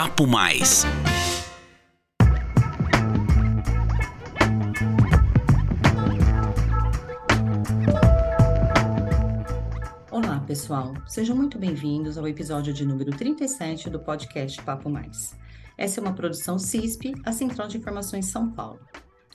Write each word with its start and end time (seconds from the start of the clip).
Papo 0.00 0.26
Mais. 0.26 0.82
Olá, 10.10 10.40
pessoal. 10.46 10.94
Sejam 11.06 11.36
muito 11.36 11.58
bem-vindos 11.58 12.16
ao 12.16 12.26
episódio 12.26 12.72
de 12.72 12.86
número 12.86 13.10
37 13.10 13.90
do 13.90 14.00
podcast 14.00 14.62
Papo 14.62 14.88
Mais. 14.88 15.36
Essa 15.76 16.00
é 16.00 16.02
uma 16.02 16.14
produção 16.14 16.58
CISP, 16.58 17.12
a 17.22 17.32
Central 17.32 17.68
de 17.68 17.76
Informações 17.76 18.24
São 18.24 18.50
Paulo. 18.52 18.80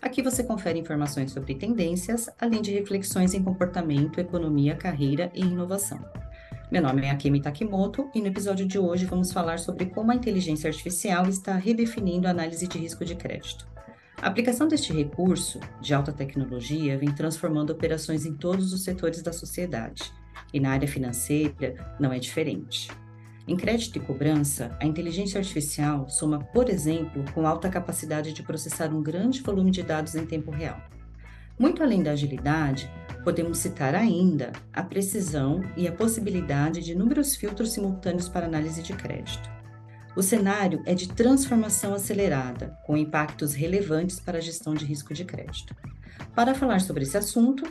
Aqui 0.01 0.23
você 0.23 0.43
confere 0.43 0.79
informações 0.79 1.31
sobre 1.31 1.53
tendências, 1.53 2.27
além 2.41 2.63
de 2.63 2.71
reflexões 2.71 3.35
em 3.35 3.43
comportamento, 3.43 4.19
economia, 4.19 4.75
carreira 4.75 5.31
e 5.35 5.41
inovação. 5.41 6.03
Meu 6.75 6.83
nome 6.83 7.03
é 7.03 7.09
Akemi 7.09 7.39
Takimoto 7.39 8.09
e 8.13 8.19
no 8.19 8.27
episódio 8.27 8.65
de 8.65 8.77
hoje 8.77 9.05
vamos 9.05 9.31
falar 9.31 9.59
sobre 9.59 9.85
como 9.85 10.11
a 10.11 10.15
inteligência 10.15 10.67
artificial 10.67 11.25
está 11.29 11.55
redefinindo 11.55 12.27
a 12.27 12.31
análise 12.31 12.67
de 12.67 12.77
risco 12.77 13.05
de 13.05 13.15
crédito. 13.15 13.65
A 14.21 14.27
aplicação 14.27 14.67
deste 14.67 14.91
recurso 14.91 15.57
de 15.79 15.93
alta 15.93 16.11
tecnologia 16.11 16.97
vem 16.97 17.15
transformando 17.15 17.69
operações 17.69 18.25
em 18.25 18.33
todos 18.33 18.73
os 18.73 18.83
setores 18.83 19.23
da 19.23 19.31
sociedade, 19.31 20.11
e 20.53 20.59
na 20.59 20.71
área 20.71 20.85
financeira 20.85 21.95
não 21.97 22.11
é 22.11 22.19
diferente. 22.19 22.91
Em 23.47 23.55
crédito 23.55 23.95
e 23.95 24.01
cobrança, 24.01 24.77
a 24.81 24.85
inteligência 24.85 25.39
artificial 25.39 26.09
soma, 26.09 26.39
por 26.39 26.69
exemplo, 26.69 27.23
com 27.33 27.47
alta 27.47 27.69
capacidade 27.69 28.33
de 28.33 28.43
processar 28.43 28.93
um 28.93 29.01
grande 29.01 29.41
volume 29.41 29.71
de 29.71 29.81
dados 29.81 30.13
em 30.13 30.25
tempo 30.25 30.51
real. 30.51 30.81
Muito 31.57 31.81
além 31.81 32.03
da 32.03 32.11
agilidade, 32.11 32.91
podemos 33.23 33.59
citar 33.59 33.95
ainda 33.95 34.51
a 34.73 34.83
precisão 34.83 35.61
e 35.77 35.87
a 35.87 35.91
possibilidade 35.91 36.81
de 36.81 36.91
inúmeros 36.91 37.35
filtros 37.35 37.71
simultâneos 37.71 38.27
para 38.27 38.45
análise 38.45 38.83
de 38.83 38.93
crédito. 38.93 39.49
O 40.15 40.21
cenário 40.21 40.81
é 40.85 40.93
de 40.93 41.09
transformação 41.09 41.93
acelerada, 41.93 42.77
com 42.85 42.95
impactos 42.95 43.53
relevantes 43.53 44.19
para 44.19 44.37
a 44.37 44.41
gestão 44.41 44.73
de 44.73 44.85
risco 44.85 45.13
de 45.13 45.25
crédito. 45.25 45.75
Para 46.33 46.53
falar 46.53 46.79
sobre 46.81 47.03
esse 47.03 47.17
assunto, 47.17 47.65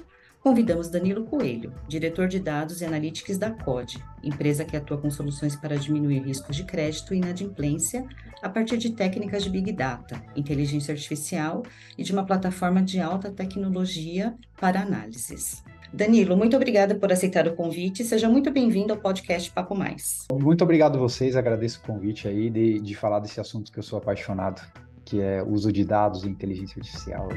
convidamos 0.44 0.90
Danilo 0.90 1.24
Coelho, 1.24 1.72
diretor 1.88 2.28
de 2.28 2.38
dados 2.38 2.82
e 2.82 2.84
analytics 2.84 3.38
da 3.38 3.50
COD, 3.50 3.98
empresa 4.22 4.62
que 4.62 4.76
atua 4.76 4.98
com 4.98 5.10
soluções 5.10 5.56
para 5.56 5.74
diminuir 5.74 6.18
riscos 6.18 6.54
de 6.54 6.64
crédito 6.64 7.14
e 7.14 7.16
inadimplência 7.16 8.06
a 8.42 8.48
partir 8.50 8.76
de 8.76 8.90
técnicas 8.90 9.42
de 9.42 9.48
Big 9.48 9.72
Data, 9.72 10.22
inteligência 10.36 10.92
artificial 10.92 11.62
e 11.96 12.02
de 12.02 12.12
uma 12.12 12.26
plataforma 12.26 12.82
de 12.82 13.00
alta 13.00 13.30
tecnologia 13.30 14.34
para 14.60 14.82
análises. 14.82 15.64
Danilo, 15.90 16.36
muito 16.36 16.54
obrigada 16.56 16.94
por 16.94 17.10
aceitar 17.10 17.48
o 17.48 17.54
convite. 17.54 18.04
Seja 18.04 18.28
muito 18.28 18.50
bem-vindo 18.50 18.92
ao 18.92 18.98
podcast 18.98 19.50
Papo 19.50 19.74
Mais. 19.74 20.26
Muito 20.30 20.62
obrigado 20.62 20.96
a 20.96 21.00
vocês, 21.00 21.36
agradeço 21.36 21.80
o 21.82 21.86
convite 21.86 22.28
aí 22.28 22.50
de, 22.50 22.80
de 22.80 22.94
falar 22.94 23.20
desse 23.20 23.40
assunto 23.40 23.72
que 23.72 23.78
eu 23.78 23.82
sou 23.82 23.98
apaixonado, 23.98 24.60
que 25.06 25.22
é 25.22 25.42
o 25.42 25.48
uso 25.52 25.72
de 25.72 25.86
dados 25.86 26.22
e 26.24 26.28
inteligência 26.28 26.78
artificial. 26.78 27.28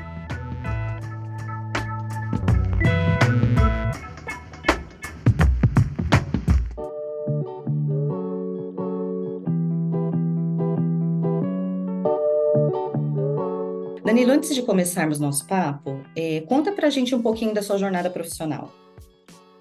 Danilo, 14.27 14.31
antes 14.31 14.53
de 14.53 14.61
começarmos 14.61 15.19
nosso 15.19 15.47
papo, 15.47 16.03
é, 16.15 16.41
conta 16.41 16.71
pra 16.71 16.89
gente 16.89 17.15
um 17.15 17.21
pouquinho 17.21 17.53
da 17.53 17.61
sua 17.61 17.77
jornada 17.77 18.09
profissional. 18.09 18.71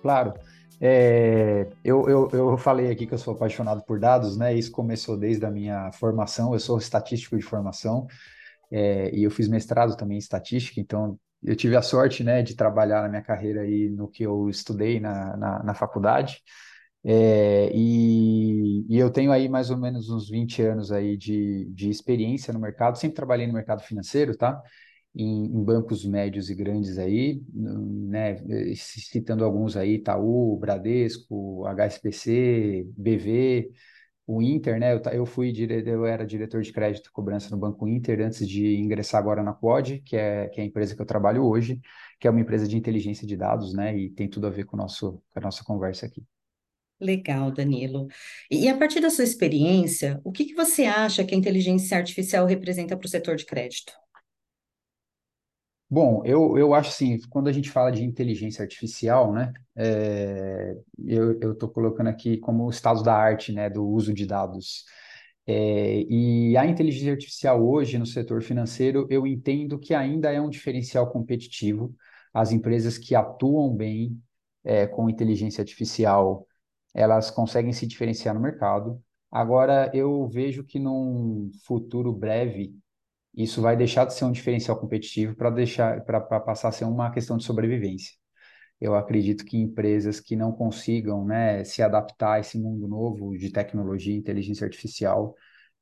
Claro. 0.02 0.34
É, 0.80 1.68
eu, 1.82 2.06
eu, 2.08 2.28
eu 2.32 2.58
falei 2.58 2.90
aqui 2.90 3.06
que 3.06 3.14
eu 3.14 3.18
sou 3.18 3.34
apaixonado 3.34 3.82
por 3.84 3.98
dados, 3.98 4.36
né? 4.36 4.54
Isso 4.54 4.70
começou 4.70 5.16
desde 5.16 5.46
a 5.46 5.50
minha 5.50 5.90
formação. 5.92 6.52
Eu 6.52 6.60
sou 6.60 6.78
estatístico 6.78 7.36
de 7.36 7.42
formação 7.42 8.06
é, 8.70 9.10
e 9.14 9.22
eu 9.22 9.30
fiz 9.30 9.48
mestrado 9.48 9.96
também 9.96 10.16
em 10.16 10.18
estatística, 10.18 10.80
então 10.80 11.18
eu 11.42 11.54
tive 11.54 11.76
a 11.76 11.82
sorte, 11.82 12.24
né, 12.24 12.42
de 12.42 12.56
trabalhar 12.56 13.02
na 13.02 13.08
minha 13.08 13.22
carreira 13.22 13.60
aí 13.60 13.88
no 13.88 14.08
que 14.08 14.24
eu 14.24 14.48
estudei 14.50 14.98
na, 14.98 15.36
na, 15.36 15.62
na 15.62 15.74
faculdade. 15.74 16.42
É, 17.08 17.70
e, 17.72 18.84
e, 18.88 18.98
eu 18.98 19.08
tenho 19.10 19.30
aí 19.30 19.48
mais 19.48 19.70
ou 19.70 19.76
menos 19.76 20.10
uns 20.10 20.28
20 20.28 20.60
anos 20.60 20.90
aí 20.90 21.16
de, 21.16 21.66
de 21.66 21.88
experiência 21.88 22.52
no 22.52 22.58
mercado, 22.58 22.98
sempre 22.98 23.14
trabalhei 23.14 23.46
no 23.46 23.52
mercado 23.52 23.80
financeiro, 23.82 24.36
tá? 24.36 24.60
Em, 25.14 25.46
em 25.46 25.64
bancos 25.64 26.04
médios 26.04 26.50
e 26.50 26.54
grandes 26.56 26.98
aí, 26.98 27.40
né? 27.54 28.36
Citando 28.74 29.44
alguns 29.44 29.76
aí, 29.76 29.94
Itaú, 29.94 30.56
Bradesco, 30.58 31.64
HSBC, 31.66 32.88
BV, 32.96 33.70
o 34.26 34.42
Inter, 34.42 34.80
né? 34.80 34.94
Eu, 34.94 35.00
eu 35.12 35.26
fui 35.26 35.52
eu 35.86 36.04
era 36.06 36.26
diretor 36.26 36.60
de 36.62 36.72
crédito 36.72 37.08
e 37.08 37.12
cobrança 37.12 37.50
no 37.50 37.56
Banco 37.56 37.86
Inter 37.86 38.20
antes 38.20 38.48
de 38.48 38.76
ingressar 38.78 39.20
agora 39.20 39.42
na 39.44 39.54
Quad, 39.54 40.00
que 40.04 40.16
é, 40.16 40.48
que 40.48 40.60
é 40.60 40.64
a 40.64 40.66
empresa 40.66 40.96
que 40.96 41.02
eu 41.02 41.06
trabalho 41.06 41.44
hoje, 41.44 41.80
que 42.18 42.26
é 42.26 42.30
uma 42.30 42.40
empresa 42.40 42.66
de 42.66 42.76
inteligência 42.76 43.26
de 43.26 43.36
dados, 43.36 43.72
né? 43.74 43.96
E 43.96 44.10
tem 44.10 44.28
tudo 44.28 44.46
a 44.48 44.50
ver 44.50 44.64
com, 44.64 44.76
o 44.76 44.80
nosso, 44.80 45.22
com 45.32 45.38
a 45.38 45.42
nossa 45.42 45.62
conversa 45.64 46.06
aqui. 46.06 46.24
Legal, 47.00 47.50
Danilo. 47.50 48.08
E 48.50 48.68
a 48.68 48.76
partir 48.76 49.00
da 49.00 49.10
sua 49.10 49.24
experiência, 49.24 50.20
o 50.24 50.32
que 50.32 50.46
que 50.46 50.54
você 50.54 50.84
acha 50.84 51.24
que 51.24 51.34
a 51.34 51.38
inteligência 51.38 51.96
artificial 51.96 52.46
representa 52.46 52.96
para 52.96 53.06
o 53.06 53.08
setor 53.08 53.36
de 53.36 53.44
crédito? 53.44 53.92
Bom, 55.88 56.22
eu, 56.24 56.58
eu 56.58 56.74
acho 56.74 56.90
assim, 56.90 57.20
quando 57.30 57.48
a 57.48 57.52
gente 57.52 57.70
fala 57.70 57.92
de 57.92 58.02
inteligência 58.02 58.62
artificial, 58.62 59.32
né, 59.32 59.52
é, 59.76 60.74
eu 61.06 61.52
estou 61.52 61.68
colocando 61.68 62.08
aqui 62.08 62.38
como 62.38 62.64
o 62.64 62.70
estado 62.70 63.02
da 63.04 63.14
arte, 63.14 63.52
né, 63.52 63.70
do 63.70 63.86
uso 63.86 64.12
de 64.12 64.26
dados. 64.26 64.84
É, 65.46 66.00
e 66.10 66.56
a 66.56 66.66
inteligência 66.66 67.12
artificial 67.12 67.64
hoje 67.64 67.98
no 67.98 68.06
setor 68.06 68.42
financeiro, 68.42 69.06
eu 69.08 69.26
entendo 69.26 69.78
que 69.78 69.94
ainda 69.94 70.32
é 70.32 70.40
um 70.40 70.50
diferencial 70.50 71.08
competitivo. 71.10 71.94
As 72.34 72.50
empresas 72.50 72.98
que 72.98 73.14
atuam 73.14 73.74
bem 73.74 74.20
é, 74.64 74.86
com 74.88 75.08
inteligência 75.08 75.62
artificial 75.62 76.46
elas 76.96 77.30
conseguem 77.30 77.72
se 77.72 77.86
diferenciar 77.86 78.34
no 78.34 78.40
mercado. 78.40 79.02
Agora, 79.30 79.90
eu 79.94 80.26
vejo 80.28 80.64
que 80.64 80.78
num 80.78 81.50
futuro 81.66 82.12
breve, 82.12 82.74
isso 83.34 83.62
vai 83.62 83.76
deixar 83.76 84.06
de 84.06 84.14
ser 84.14 84.24
um 84.24 84.32
diferencial 84.32 84.78
competitivo 84.80 85.36
para 85.36 85.50
deixar 85.50 86.02
para 86.04 86.20
passar 86.40 86.68
a 86.70 86.72
ser 86.72 86.84
uma 86.86 87.10
questão 87.12 87.36
de 87.36 87.44
sobrevivência. 87.44 88.14
Eu 88.80 88.94
acredito 88.94 89.44
que 89.44 89.58
empresas 89.58 90.20
que 90.20 90.36
não 90.36 90.52
consigam 90.52 91.24
né, 91.24 91.64
se 91.64 91.82
adaptar 91.82 92.34
a 92.34 92.40
esse 92.40 92.58
mundo 92.58 92.88
novo 92.88 93.36
de 93.38 93.50
tecnologia 93.50 94.16
inteligência 94.16 94.66
artificial 94.66 95.34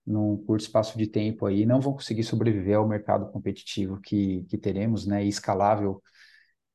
num 0.06 0.36
curto 0.36 0.62
espaço 0.62 0.98
de 0.98 1.06
tempo 1.06 1.46
aí 1.46 1.66
não 1.66 1.80
vão 1.80 1.94
conseguir 1.94 2.24
sobreviver 2.24 2.76
ao 2.76 2.88
mercado 2.88 3.30
competitivo 3.32 4.00
que, 4.00 4.44
que 4.44 4.58
teremos, 4.58 5.06
né, 5.06 5.24
escalável. 5.24 6.02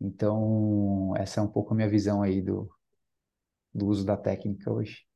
Então, 0.02 1.14
essa 1.18 1.42
é 1.42 1.44
um 1.44 1.48
pouco 1.48 1.74
a 1.74 1.78
minha 1.78 1.90
visão 1.90 2.22
aí 2.24 2.42
do, 2.42 2.70
do 3.74 3.88
uso 3.88 4.06
da 4.06 4.18
técnica 4.18 4.72
hoje. 4.72 5.10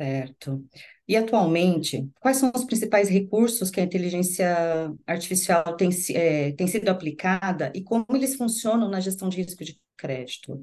Certo. 0.00 0.64
E 1.06 1.16
atualmente, 1.16 2.10
quais 2.20 2.36
são 2.36 2.50
os 2.54 2.64
principais 2.64 3.08
recursos 3.08 3.70
que 3.70 3.80
a 3.80 3.84
inteligência 3.84 4.92
artificial 5.06 5.76
tem, 5.76 5.90
é, 6.14 6.52
tem 6.52 6.66
sido 6.66 6.88
aplicada 6.88 7.72
e 7.74 7.82
como 7.82 8.06
eles 8.10 8.34
funcionam 8.34 8.88
na 8.88 8.98
gestão 8.98 9.28
de 9.28 9.36
risco 9.36 9.64
de 9.64 9.80
crédito? 9.96 10.60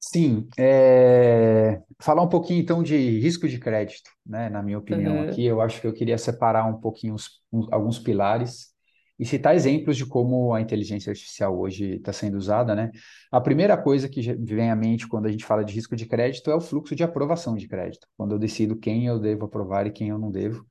Sim, 0.00 0.48
é... 0.56 1.82
falar 2.00 2.22
um 2.22 2.28
pouquinho 2.28 2.60
então 2.60 2.82
de 2.82 2.96
risco 3.18 3.48
de 3.48 3.58
crédito, 3.58 4.08
né? 4.24 4.48
Na 4.48 4.62
minha 4.62 4.78
opinião 4.78 5.16
uhum. 5.16 5.28
aqui, 5.28 5.44
eu 5.44 5.60
acho 5.60 5.80
que 5.80 5.86
eu 5.86 5.92
queria 5.92 6.16
separar 6.16 6.64
um 6.64 6.80
pouquinho 6.80 7.14
os, 7.14 7.42
um, 7.52 7.66
alguns 7.72 7.98
pilares 7.98 8.75
e 9.18 9.24
citar 9.24 9.54
exemplos 9.54 9.96
de 9.96 10.04
como 10.04 10.52
a 10.52 10.60
inteligência 10.60 11.10
artificial 11.10 11.58
hoje 11.58 11.94
está 11.96 12.12
sendo 12.12 12.36
usada, 12.36 12.74
né? 12.74 12.90
A 13.30 13.40
primeira 13.40 13.76
coisa 13.76 14.08
que 14.08 14.20
vem 14.34 14.70
à 14.70 14.76
mente 14.76 15.08
quando 15.08 15.26
a 15.26 15.30
gente 15.30 15.44
fala 15.44 15.64
de 15.64 15.72
risco 15.72 15.96
de 15.96 16.06
crédito 16.06 16.50
é 16.50 16.54
o 16.54 16.60
fluxo 16.60 16.94
de 16.94 17.02
aprovação 17.02 17.56
de 17.56 17.66
crédito, 17.66 18.06
quando 18.16 18.32
eu 18.32 18.38
decido 18.38 18.76
quem 18.76 19.06
eu 19.06 19.18
devo 19.18 19.46
aprovar 19.46 19.86
e 19.86 19.90
quem 19.90 20.08
eu 20.08 20.18
não 20.18 20.30
devo. 20.30 20.66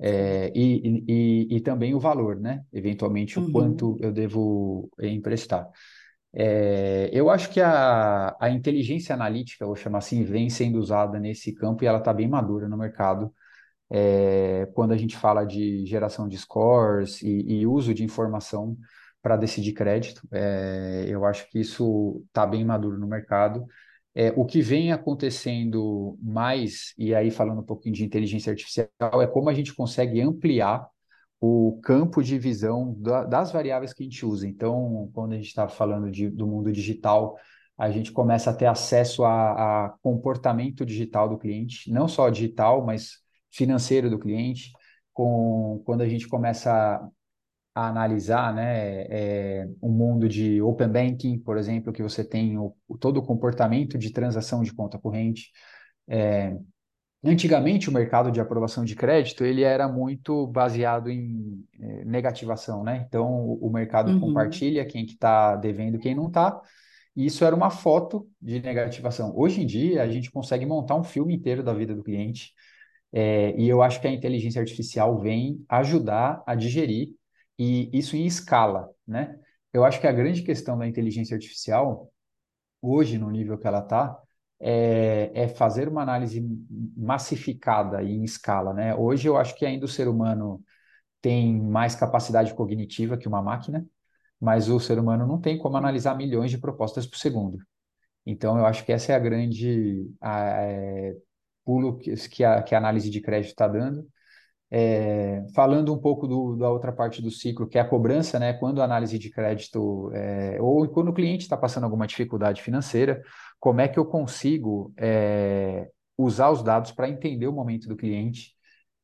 É, 0.00 0.52
e, 0.54 1.04
e, 1.08 1.56
e, 1.56 1.60
também 1.60 1.92
o 1.94 1.98
valor, 1.98 2.38
né? 2.38 2.62
Eventualmente, 2.72 3.38
o 3.38 3.42
uhum. 3.42 3.52
quanto 3.52 3.96
eu 4.00 4.12
devo 4.12 4.88
emprestar. 5.00 5.68
É, 6.32 7.10
eu 7.12 7.30
acho 7.30 7.50
que 7.50 7.60
a, 7.60 8.36
a 8.38 8.50
inteligência 8.50 9.14
analítica, 9.14 9.66
vou 9.66 9.74
chamar 9.74 9.98
assim, 9.98 10.22
vem 10.22 10.48
sendo 10.50 10.78
usada 10.78 11.18
nesse 11.18 11.52
campo 11.52 11.82
e 11.82 11.86
ela 11.86 11.98
está 11.98 12.12
bem 12.12 12.28
madura 12.28 12.68
no 12.68 12.76
mercado 12.76 13.32
é, 13.90 14.66
quando 14.74 14.92
a 14.92 14.96
gente 14.96 15.16
fala 15.16 15.44
de 15.44 15.84
geração 15.86 16.28
de 16.28 16.36
scores 16.36 17.22
e, 17.22 17.60
e 17.60 17.66
uso 17.66 17.94
de 17.94 18.04
informação 18.04 18.76
para 19.22 19.36
decidir 19.36 19.72
crédito. 19.72 20.22
É, 20.32 21.04
eu 21.08 21.24
acho 21.24 21.48
que 21.50 21.60
isso 21.60 22.22
está 22.28 22.46
bem 22.46 22.64
maduro 22.64 22.98
no 22.98 23.06
mercado. 23.06 23.66
É, 24.14 24.32
o 24.36 24.44
que 24.44 24.60
vem 24.60 24.92
acontecendo 24.92 26.18
mais, 26.22 26.94
e 26.98 27.14
aí 27.14 27.30
falando 27.30 27.60
um 27.60 27.64
pouquinho 27.64 27.94
de 27.94 28.04
inteligência 28.04 28.50
artificial, 28.50 28.88
é 29.22 29.26
como 29.26 29.48
a 29.48 29.54
gente 29.54 29.74
consegue 29.74 30.20
ampliar 30.20 30.88
o 31.40 31.78
campo 31.82 32.22
de 32.22 32.38
visão 32.38 32.94
da, 32.98 33.24
das 33.24 33.52
variáveis 33.52 33.92
que 33.92 34.02
a 34.02 34.06
gente 34.06 34.26
usa. 34.26 34.46
Então, 34.48 35.08
quando 35.14 35.32
a 35.34 35.36
gente 35.36 35.46
está 35.46 35.68
falando 35.68 36.10
de, 36.10 36.28
do 36.28 36.46
mundo 36.46 36.72
digital, 36.72 37.36
a 37.76 37.90
gente 37.90 38.10
começa 38.10 38.50
a 38.50 38.54
ter 38.54 38.66
acesso 38.66 39.24
a, 39.24 39.86
a 39.86 39.90
comportamento 40.02 40.84
digital 40.84 41.28
do 41.28 41.38
cliente, 41.38 41.92
não 41.92 42.08
só 42.08 42.28
digital, 42.28 42.84
mas 42.84 43.22
financeiro 43.50 44.10
do 44.10 44.18
cliente, 44.18 44.72
com 45.12 45.82
quando 45.84 46.02
a 46.02 46.08
gente 46.08 46.28
começa 46.28 46.70
a, 47.74 47.88
analisar 47.88 48.54
né, 48.54 49.02
é, 49.08 49.68
um 49.82 49.90
mundo 49.90 50.28
de 50.28 50.60
open 50.60 50.88
banking, 50.88 51.38
por 51.38 51.56
exemplo, 51.56 51.92
que 51.92 52.02
você 52.02 52.24
tem 52.24 52.58
o, 52.58 52.74
todo 53.00 53.18
o 53.18 53.22
comportamento 53.22 53.96
de 53.96 54.12
transação 54.12 54.62
de 54.62 54.74
conta 54.74 54.98
corrente. 54.98 55.50
É, 56.08 56.56
antigamente 57.24 57.88
o 57.88 57.92
mercado 57.92 58.30
de 58.30 58.40
aprovação 58.40 58.84
de 58.84 58.94
crédito 58.94 59.44
ele 59.44 59.62
era 59.62 59.88
muito 59.88 60.46
baseado 60.46 61.10
em 61.10 61.64
é, 61.80 62.04
negativação, 62.04 62.82
né? 62.82 63.04
Então 63.06 63.28
o, 63.28 63.66
o 63.66 63.72
mercado 63.72 64.10
uhum. 64.10 64.20
compartilha 64.20 64.86
quem 64.86 65.04
que 65.04 65.12
está 65.12 65.56
devendo, 65.56 65.98
quem 65.98 66.14
não 66.14 66.28
está. 66.28 66.60
E 67.18 67.26
isso 67.26 67.44
era 67.44 67.54
uma 67.54 67.70
foto 67.70 68.28
de 68.40 68.60
negativação. 68.60 69.32
Hoje 69.36 69.62
em 69.62 69.66
dia 69.66 70.02
a 70.02 70.08
gente 70.08 70.30
consegue 70.30 70.64
montar 70.64 70.94
um 70.94 71.02
filme 71.02 71.34
inteiro 71.34 71.64
da 71.64 71.74
vida 71.74 71.94
do 71.94 72.04
cliente. 72.04 72.52
É, 73.12 73.58
e 73.58 73.68
eu 73.68 73.82
acho 73.82 74.00
que 74.00 74.06
a 74.06 74.12
inteligência 74.12 74.60
artificial 74.60 75.18
vem 75.20 75.64
ajudar 75.68 76.42
a 76.46 76.54
digerir 76.54 77.14
e 77.58 77.90
isso 77.92 78.16
em 78.16 78.26
escala, 78.26 78.88
né? 79.06 79.38
Eu 79.72 79.84
acho 79.84 80.00
que 80.00 80.06
a 80.06 80.12
grande 80.12 80.42
questão 80.42 80.78
da 80.78 80.86
inteligência 80.86 81.34
artificial 81.34 82.10
hoje 82.82 83.18
no 83.18 83.30
nível 83.30 83.58
que 83.58 83.66
ela 83.66 83.80
está 83.80 84.18
é, 84.60 85.30
é, 85.34 85.48
fazer 85.48 85.88
uma 85.88 86.02
análise 86.02 86.42
massificada 86.96 88.02
e 88.02 88.12
em 88.12 88.24
escala, 88.24 88.74
né? 88.74 88.94
Hoje 88.94 89.28
eu 89.28 89.36
acho 89.36 89.54
que 89.56 89.64
ainda 89.66 89.84
o 89.86 89.88
ser 89.88 90.08
humano 90.08 90.62
tem 91.20 91.60
mais 91.60 91.94
capacidade 91.96 92.54
cognitiva 92.54 93.18
que 93.18 93.28
uma 93.28 93.42
máquina, 93.42 93.86
mas 94.40 94.68
o 94.68 94.80
ser 94.80 94.98
humano 94.98 95.26
não 95.26 95.40
tem 95.40 95.58
como 95.58 95.76
analisar 95.76 96.16
milhões 96.16 96.50
de 96.50 96.58
propostas 96.58 97.06
por 97.06 97.18
segundo. 97.18 97.58
Então 98.26 98.58
eu 98.58 98.66
acho 98.66 98.84
que 98.84 98.92
essa 98.92 99.12
é 99.12 99.16
a 99.16 99.18
grande 99.18 100.10
a, 100.20 100.62
é, 100.62 101.16
pulo 101.68 101.98
que, 101.98 102.14
que, 102.30 102.42
a, 102.42 102.62
que 102.62 102.74
a 102.74 102.78
análise 102.78 103.10
de 103.10 103.20
crédito 103.20 103.50
está 103.50 103.68
dando. 103.68 104.08
É, 104.70 105.44
falando 105.54 105.94
um 105.94 105.98
pouco 105.98 106.26
do, 106.26 106.56
da 106.56 106.70
outra 106.70 106.92
parte 106.92 107.20
do 107.22 107.30
ciclo, 107.30 107.68
que 107.68 107.78
é 107.78 107.80
a 107.82 107.88
cobrança, 107.88 108.38
né? 108.38 108.54
Quando 108.54 108.80
a 108.80 108.84
análise 108.84 109.18
de 109.18 109.30
crédito, 109.30 110.10
é, 110.14 110.58
ou 110.60 110.88
quando 110.88 111.08
o 111.08 111.12
cliente 111.12 111.42
está 111.42 111.56
passando 111.56 111.84
alguma 111.84 112.06
dificuldade 112.06 112.62
financeira, 112.62 113.22
como 113.60 113.80
é 113.82 113.88
que 113.88 113.98
eu 113.98 114.06
consigo 114.06 114.92
é, 114.96 115.90
usar 116.16 116.50
os 116.50 116.62
dados 116.62 116.90
para 116.92 117.08
entender 117.08 117.46
o 117.46 117.52
momento 117.52 117.88
do 117.88 117.96
cliente 117.96 118.54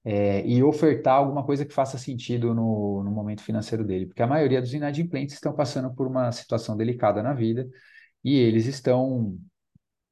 é, 0.05 0.47
e 0.47 0.63
ofertar 0.63 1.15
alguma 1.17 1.45
coisa 1.45 1.65
que 1.67 1.73
faça 1.75 1.99
sentido 1.99 2.55
no, 2.55 3.03
no 3.05 3.11
momento 3.11 3.43
financeiro 3.43 3.85
dele? 3.85 4.07
Porque 4.07 4.23
a 4.23 4.27
maioria 4.27 4.61
dos 4.61 4.75
inadimplentes 4.75 5.35
estão 5.35 5.55
passando 5.55 5.95
por 5.95 6.07
uma 6.07 6.33
situação 6.33 6.77
delicada 6.77 7.23
na 7.23 7.35
vida 7.35 7.69
e 8.23 8.37
eles 8.37 8.67
estão 8.67 9.37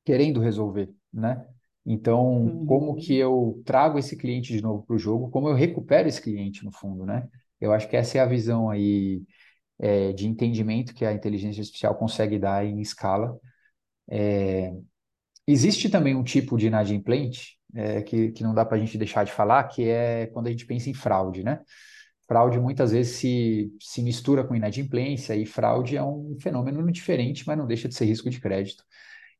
querendo 0.04 0.40
resolver, 0.40 0.90
né? 1.12 1.46
Então, 1.84 2.42
uhum. 2.42 2.66
como 2.66 2.94
que 2.96 3.16
eu 3.16 3.60
trago 3.64 3.98
esse 3.98 4.16
cliente 4.16 4.52
de 4.52 4.62
novo 4.62 4.84
para 4.86 4.94
o 4.96 4.98
jogo? 4.98 5.30
Como 5.30 5.48
eu 5.48 5.54
recupero 5.54 6.08
esse 6.08 6.20
cliente, 6.20 6.64
no 6.64 6.72
fundo, 6.72 7.04
né? 7.04 7.28
Eu 7.60 7.72
acho 7.72 7.88
que 7.88 7.96
essa 7.96 8.18
é 8.18 8.20
a 8.20 8.26
visão 8.26 8.70
aí 8.70 9.22
é, 9.78 10.12
de 10.12 10.28
entendimento 10.28 10.94
que 10.94 11.04
a 11.04 11.12
inteligência 11.12 11.60
artificial 11.60 11.94
consegue 11.96 12.38
dar 12.38 12.64
em 12.64 12.80
escala. 12.80 13.38
É, 14.08 14.72
existe 15.46 15.88
também 15.88 16.14
um 16.14 16.22
tipo 16.24 16.56
de 16.56 16.68
inadimplente 16.68 17.58
é, 17.74 18.02
que, 18.02 18.30
que 18.32 18.42
não 18.42 18.54
dá 18.54 18.64
para 18.64 18.76
a 18.76 18.80
gente 18.80 18.98
deixar 18.98 19.24
de 19.24 19.32
falar, 19.32 19.64
que 19.64 19.88
é 19.88 20.26
quando 20.28 20.46
a 20.46 20.50
gente 20.50 20.66
pensa 20.66 20.90
em 20.90 20.94
fraude, 20.94 21.42
né? 21.42 21.60
Fraude 22.28 22.58
muitas 22.60 22.92
vezes 22.92 23.16
se, 23.16 23.72
se 23.80 24.02
mistura 24.02 24.44
com 24.44 24.54
inadimplência 24.54 25.34
e 25.34 25.44
fraude 25.44 25.96
é 25.96 26.02
um 26.02 26.36
fenômeno 26.40 26.90
diferente, 26.90 27.44
mas 27.46 27.58
não 27.58 27.66
deixa 27.66 27.88
de 27.88 27.94
ser 27.94 28.06
risco 28.06 28.30
de 28.30 28.40
crédito. 28.40 28.84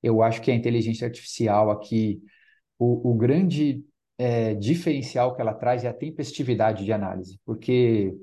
Eu 0.03 0.23
acho 0.23 0.41
que 0.43 0.51
a 0.51 0.55
inteligência 0.55 1.07
artificial 1.07 1.71
aqui, 1.71 2.21
o, 2.79 3.13
o 3.13 3.15
grande 3.15 3.85
é, 4.19 4.55
diferencial 4.55 5.35
que 5.35 5.41
ela 5.41 5.55
traz 5.55 5.85
é 5.85 5.89
a 5.89 5.95
tempestividade 5.95 6.85
de 6.85 6.93
análise, 6.93 7.39
porque 7.45 8.15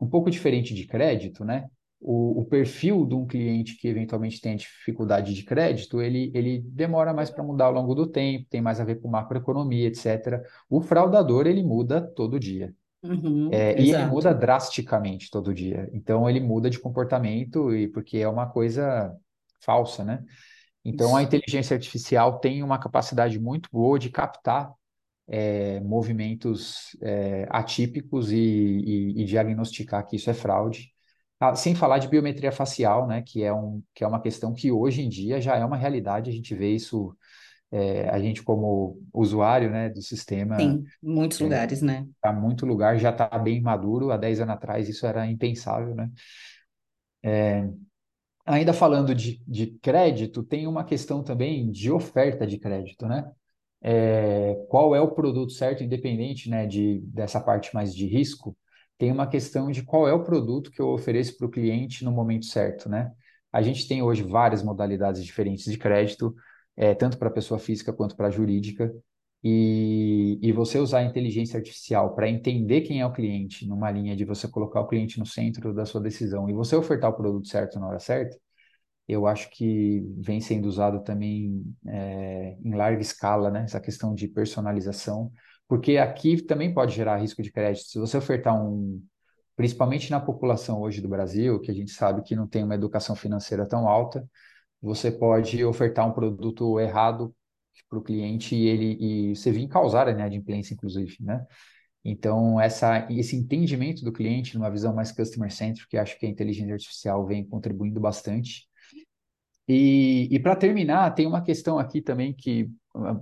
um 0.00 0.08
pouco 0.08 0.30
diferente 0.30 0.74
de 0.74 0.86
crédito, 0.86 1.44
né? 1.44 1.68
O, 2.00 2.40
o, 2.40 2.44
perfil 2.46 3.04
de 3.04 3.14
um 3.14 3.26
cliente 3.26 3.76
que 3.76 3.86
eventualmente 3.86 4.40
tem 4.40 4.56
dificuldade 4.56 5.34
de 5.34 5.42
crédito, 5.44 6.00
ele, 6.00 6.32
ele 6.34 6.60
demora 6.64 7.12
mais 7.12 7.28
para 7.28 7.44
mudar 7.44 7.66
ao 7.66 7.72
longo 7.72 7.94
do 7.94 8.06
tempo, 8.06 8.46
tem 8.48 8.62
mais 8.62 8.80
a 8.80 8.84
ver 8.84 9.02
com 9.02 9.08
macroeconomia, 9.08 9.86
etc. 9.86 10.42
O 10.68 10.80
fraudador, 10.80 11.46
ele 11.46 11.62
muda 11.62 12.00
todo 12.00 12.40
dia. 12.40 12.74
Uhum, 13.02 13.50
é, 13.52 13.78
e 13.78 13.92
ele 13.92 14.06
muda 14.06 14.32
drasticamente 14.32 15.30
todo 15.30 15.52
dia. 15.52 15.90
Então, 15.92 16.28
ele 16.28 16.40
muda 16.40 16.70
de 16.70 16.78
comportamento, 16.78 17.74
e 17.74 17.86
porque 17.88 18.16
é 18.16 18.28
uma 18.28 18.46
coisa 18.46 19.14
falsa, 19.60 20.02
né? 20.02 20.24
Então, 20.84 21.14
a 21.14 21.22
inteligência 21.22 21.74
artificial 21.74 22.38
tem 22.38 22.62
uma 22.62 22.78
capacidade 22.78 23.38
muito 23.38 23.68
boa 23.70 23.98
de 23.98 24.08
captar 24.08 24.72
é, 25.28 25.78
movimentos 25.80 26.96
é, 27.00 27.46
atípicos 27.50 28.32
e, 28.32 28.36
e, 28.36 29.22
e, 29.22 29.24
diagnosticar 29.24 30.04
que 30.06 30.16
isso 30.16 30.28
é 30.28 30.34
fraude. 30.34 30.92
Ah, 31.38 31.54
sem 31.54 31.74
falar 31.74 31.98
de 31.98 32.08
biometria 32.08 32.50
facial, 32.50 33.06
né, 33.06 33.22
que 33.22 33.42
é, 33.42 33.52
um, 33.52 33.82
que 33.94 34.04
é 34.04 34.06
uma 34.06 34.20
questão 34.20 34.52
que 34.52 34.72
hoje 34.72 35.02
em 35.02 35.08
dia 35.08 35.40
já 35.40 35.56
é 35.56 35.64
uma 35.64 35.76
realidade, 35.76 36.28
a 36.28 36.32
gente 36.32 36.54
vê 36.54 36.74
isso, 36.74 37.16
é, 37.70 38.08
a 38.10 38.18
gente 38.18 38.42
como 38.42 39.00
usuário 39.14 39.70
né, 39.70 39.88
do 39.88 40.02
sistema. 40.02 40.56
Tem 40.56 40.84
muitos 41.02 41.38
lugares, 41.38 41.80
né? 41.80 42.06
Há 42.22 42.32
muito 42.32 42.66
lugar, 42.66 42.98
já 42.98 43.10
está 43.10 43.28
bem 43.38 43.60
maduro, 43.60 44.10
há 44.10 44.16
10 44.16 44.40
anos 44.40 44.54
atrás 44.54 44.88
isso 44.88 45.06
era 45.06 45.26
impensável, 45.26 45.94
né? 45.94 46.10
Ainda 48.50 48.72
falando 48.72 49.14
de, 49.14 49.40
de 49.46 49.68
crédito, 49.80 50.42
tem 50.42 50.66
uma 50.66 50.84
questão 50.84 51.22
também 51.22 51.70
de 51.70 51.90
oferta 51.92 52.44
de 52.44 52.58
crédito, 52.58 53.06
né? 53.06 53.30
É, 53.80 54.56
qual 54.68 54.92
é 54.94 55.00
o 55.00 55.12
produto 55.12 55.52
certo, 55.52 55.84
independente 55.84 56.50
né, 56.50 56.66
de, 56.66 57.00
dessa 57.04 57.40
parte 57.40 57.72
mais 57.72 57.94
de 57.94 58.06
risco, 58.06 58.56
tem 58.98 59.12
uma 59.12 59.26
questão 59.28 59.70
de 59.70 59.84
qual 59.84 60.08
é 60.08 60.12
o 60.12 60.24
produto 60.24 60.70
que 60.72 60.82
eu 60.82 60.88
ofereço 60.88 61.38
para 61.38 61.46
o 61.46 61.50
cliente 61.50 62.04
no 62.04 62.10
momento 62.10 62.44
certo, 62.46 62.88
né? 62.88 63.12
A 63.52 63.62
gente 63.62 63.86
tem 63.86 64.02
hoje 64.02 64.22
várias 64.24 64.64
modalidades 64.64 65.24
diferentes 65.24 65.64
de 65.64 65.78
crédito, 65.78 66.34
é, 66.76 66.92
tanto 66.92 67.18
para 67.18 67.30
pessoa 67.30 67.58
física 67.58 67.92
quanto 67.92 68.16
para 68.16 68.30
jurídica, 68.30 68.92
e, 69.42 70.38
e 70.42 70.52
você 70.52 70.78
usar 70.78 70.98
a 71.00 71.04
inteligência 71.04 71.56
artificial 71.58 72.14
para 72.14 72.28
entender 72.28 72.82
quem 72.82 73.00
é 73.00 73.06
o 73.06 73.12
cliente, 73.12 73.66
numa 73.66 73.90
linha 73.90 74.14
de 74.14 74.24
você 74.24 74.46
colocar 74.48 74.80
o 74.80 74.86
cliente 74.86 75.18
no 75.18 75.26
centro 75.26 75.72
da 75.72 75.86
sua 75.86 76.00
decisão 76.00 76.48
e 76.48 76.52
você 76.52 76.76
ofertar 76.76 77.10
o 77.10 77.16
produto 77.16 77.48
certo 77.48 77.78
na 77.80 77.88
hora 77.88 77.98
certa, 77.98 78.36
eu 79.08 79.26
acho 79.26 79.50
que 79.50 80.02
vem 80.18 80.40
sendo 80.40 80.66
usado 80.66 81.02
também 81.02 81.64
é, 81.86 82.56
em 82.62 82.74
larga 82.74 83.00
escala, 83.00 83.50
né? 83.50 83.64
Essa 83.64 83.80
questão 83.80 84.14
de 84.14 84.28
personalização, 84.28 85.32
porque 85.66 85.96
aqui 85.96 86.40
também 86.42 86.72
pode 86.72 86.94
gerar 86.94 87.16
risco 87.16 87.42
de 87.42 87.50
crédito. 87.50 87.88
Se 87.88 87.98
você 87.98 88.16
ofertar 88.18 88.54
um, 88.54 89.02
principalmente 89.56 90.10
na 90.10 90.20
população 90.20 90.80
hoje 90.80 91.00
do 91.00 91.08
Brasil, 91.08 91.60
que 91.60 91.70
a 91.70 91.74
gente 91.74 91.90
sabe 91.92 92.22
que 92.22 92.36
não 92.36 92.46
tem 92.46 92.62
uma 92.62 92.74
educação 92.74 93.16
financeira 93.16 93.66
tão 93.66 93.88
alta, 93.88 94.26
você 94.80 95.10
pode 95.10 95.64
ofertar 95.64 96.08
um 96.08 96.12
produto 96.12 96.78
errado 96.78 97.34
para 97.88 97.98
o 97.98 98.02
cliente 98.02 98.54
e 98.54 98.66
ele 98.68 98.96
e 99.00 99.36
você 99.36 99.50
vir 99.50 99.68
causar 99.68 100.08
a 100.08 100.12
inadimplência, 100.12 100.74
inclusive, 100.74 101.16
né? 101.20 101.44
Então, 102.04 102.58
essa, 102.60 103.06
esse 103.10 103.36
entendimento 103.36 104.04
do 104.04 104.12
cliente 104.12 104.56
numa 104.56 104.70
visão 104.70 104.94
mais 104.94 105.12
customer-centric, 105.12 105.86
que 105.88 105.98
acho 105.98 106.18
que 106.18 106.24
a 106.24 106.28
inteligência 106.28 106.72
artificial 106.72 107.26
vem 107.26 107.44
contribuindo 107.44 108.00
bastante. 108.00 108.66
E, 109.68 110.26
e 110.30 110.38
para 110.38 110.56
terminar, 110.56 111.14
tem 111.14 111.26
uma 111.26 111.42
questão 111.42 111.78
aqui 111.78 112.00
também 112.00 112.32
que 112.32 112.70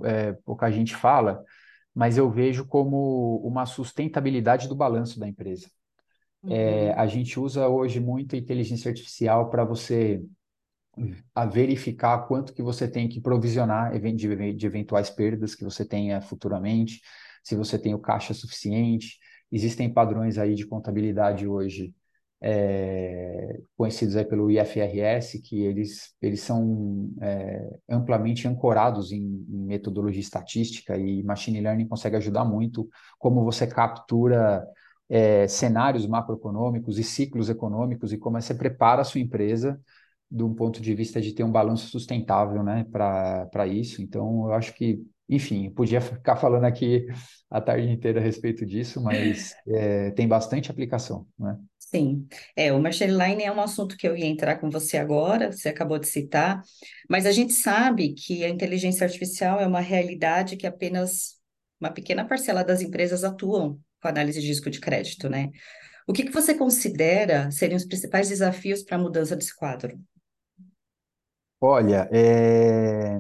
é, 0.04 0.32
pouca 0.44 0.70
gente 0.70 0.94
fala, 0.94 1.42
mas 1.94 2.16
eu 2.16 2.30
vejo 2.30 2.64
como 2.66 3.38
uma 3.44 3.66
sustentabilidade 3.66 4.68
do 4.68 4.76
balanço 4.76 5.18
da 5.18 5.28
empresa. 5.28 5.68
É, 6.44 6.46
uhum. 6.46 6.52
É, 6.52 6.92
a 6.92 7.06
gente 7.06 7.40
usa 7.40 7.66
hoje 7.66 7.98
muito 7.98 8.36
inteligência 8.36 8.88
artificial 8.90 9.50
para 9.50 9.64
você 9.64 10.22
a 11.34 11.46
verificar 11.46 12.26
quanto 12.26 12.52
que 12.52 12.62
você 12.62 12.88
tem 12.88 13.08
que 13.08 13.20
provisionar 13.20 13.92
de, 14.14 14.66
eventuais 14.66 15.10
perdas 15.10 15.54
que 15.54 15.64
você 15.64 15.84
tenha 15.84 16.20
futuramente, 16.20 17.00
se 17.42 17.54
você 17.56 17.78
tem 17.78 17.94
o 17.94 17.98
caixa 17.98 18.34
suficiente. 18.34 19.18
Existem 19.50 19.92
padrões 19.92 20.38
aí 20.38 20.54
de 20.54 20.66
contabilidade 20.66 21.46
hoje 21.46 21.94
é, 22.40 23.60
conhecidos 23.76 24.14
aí 24.16 24.24
pelo 24.24 24.50
IFRS, 24.50 25.40
que 25.40 25.60
eles, 25.62 26.14
eles 26.22 26.40
são 26.40 27.10
é, 27.20 27.78
amplamente 27.88 28.46
ancorados 28.46 29.10
em, 29.10 29.44
em, 29.48 29.66
metodologia 29.66 30.20
estatística 30.20 30.96
e 30.96 31.22
machine 31.24 31.60
learning 31.60 31.88
consegue 31.88 32.16
ajudar 32.16 32.44
muito 32.44 32.88
como 33.18 33.42
você 33.44 33.66
captura 33.66 34.64
é, 35.08 35.48
cenários 35.48 36.06
macroeconômicos 36.06 36.98
e 36.98 37.04
ciclos 37.04 37.48
econômicos 37.48 38.12
e 38.12 38.18
como 38.18 38.40
você 38.40 38.54
prepara 38.54 39.00
a 39.02 39.04
sua 39.04 39.20
empresa 39.20 39.80
de 40.30 40.42
um 40.42 40.54
ponto 40.54 40.80
de 40.80 40.94
vista 40.94 41.20
de 41.20 41.32
ter 41.32 41.42
um 41.42 41.52
balanço 41.52 41.88
sustentável 41.88 42.62
né, 42.62 42.84
para 42.90 43.66
isso. 43.66 44.02
Então, 44.02 44.46
eu 44.46 44.52
acho 44.52 44.74
que, 44.74 45.00
enfim, 45.28 45.70
podia 45.70 46.00
ficar 46.02 46.36
falando 46.36 46.64
aqui 46.64 47.06
a 47.50 47.60
tarde 47.60 47.90
inteira 47.90 48.20
a 48.20 48.22
respeito 48.22 48.66
disso, 48.66 49.02
mas 49.02 49.54
é, 49.66 50.10
tem 50.10 50.28
bastante 50.28 50.70
aplicação. 50.70 51.26
Né? 51.38 51.56
Sim, 51.78 52.26
é, 52.54 52.72
o 52.72 52.80
machine 52.80 53.12
learning 53.12 53.44
é 53.44 53.52
um 53.52 53.60
assunto 53.60 53.96
que 53.96 54.06
eu 54.06 54.16
ia 54.16 54.26
entrar 54.26 54.56
com 54.58 54.68
você 54.68 54.98
agora, 54.98 55.50
você 55.50 55.70
acabou 55.70 55.98
de 55.98 56.06
citar, 56.06 56.62
mas 57.08 57.24
a 57.24 57.32
gente 57.32 57.54
sabe 57.54 58.12
que 58.12 58.44
a 58.44 58.48
inteligência 58.48 59.04
artificial 59.06 59.58
é 59.58 59.66
uma 59.66 59.80
realidade 59.80 60.56
que 60.56 60.66
apenas 60.66 61.38
uma 61.80 61.90
pequena 61.90 62.26
parcela 62.26 62.62
das 62.62 62.82
empresas 62.82 63.24
atuam 63.24 63.80
com 64.02 64.08
análise 64.08 64.40
de 64.40 64.48
risco 64.48 64.68
de 64.68 64.80
crédito, 64.80 65.28
né? 65.28 65.50
O 66.06 66.12
que, 66.12 66.24
que 66.24 66.32
você 66.32 66.54
considera 66.54 67.50
serem 67.50 67.76
os 67.76 67.84
principais 67.84 68.28
desafios 68.28 68.82
para 68.82 68.96
a 68.96 69.00
mudança 69.00 69.36
desse 69.36 69.54
quadro? 69.54 69.98
Olha, 71.60 72.08
é... 72.12 73.18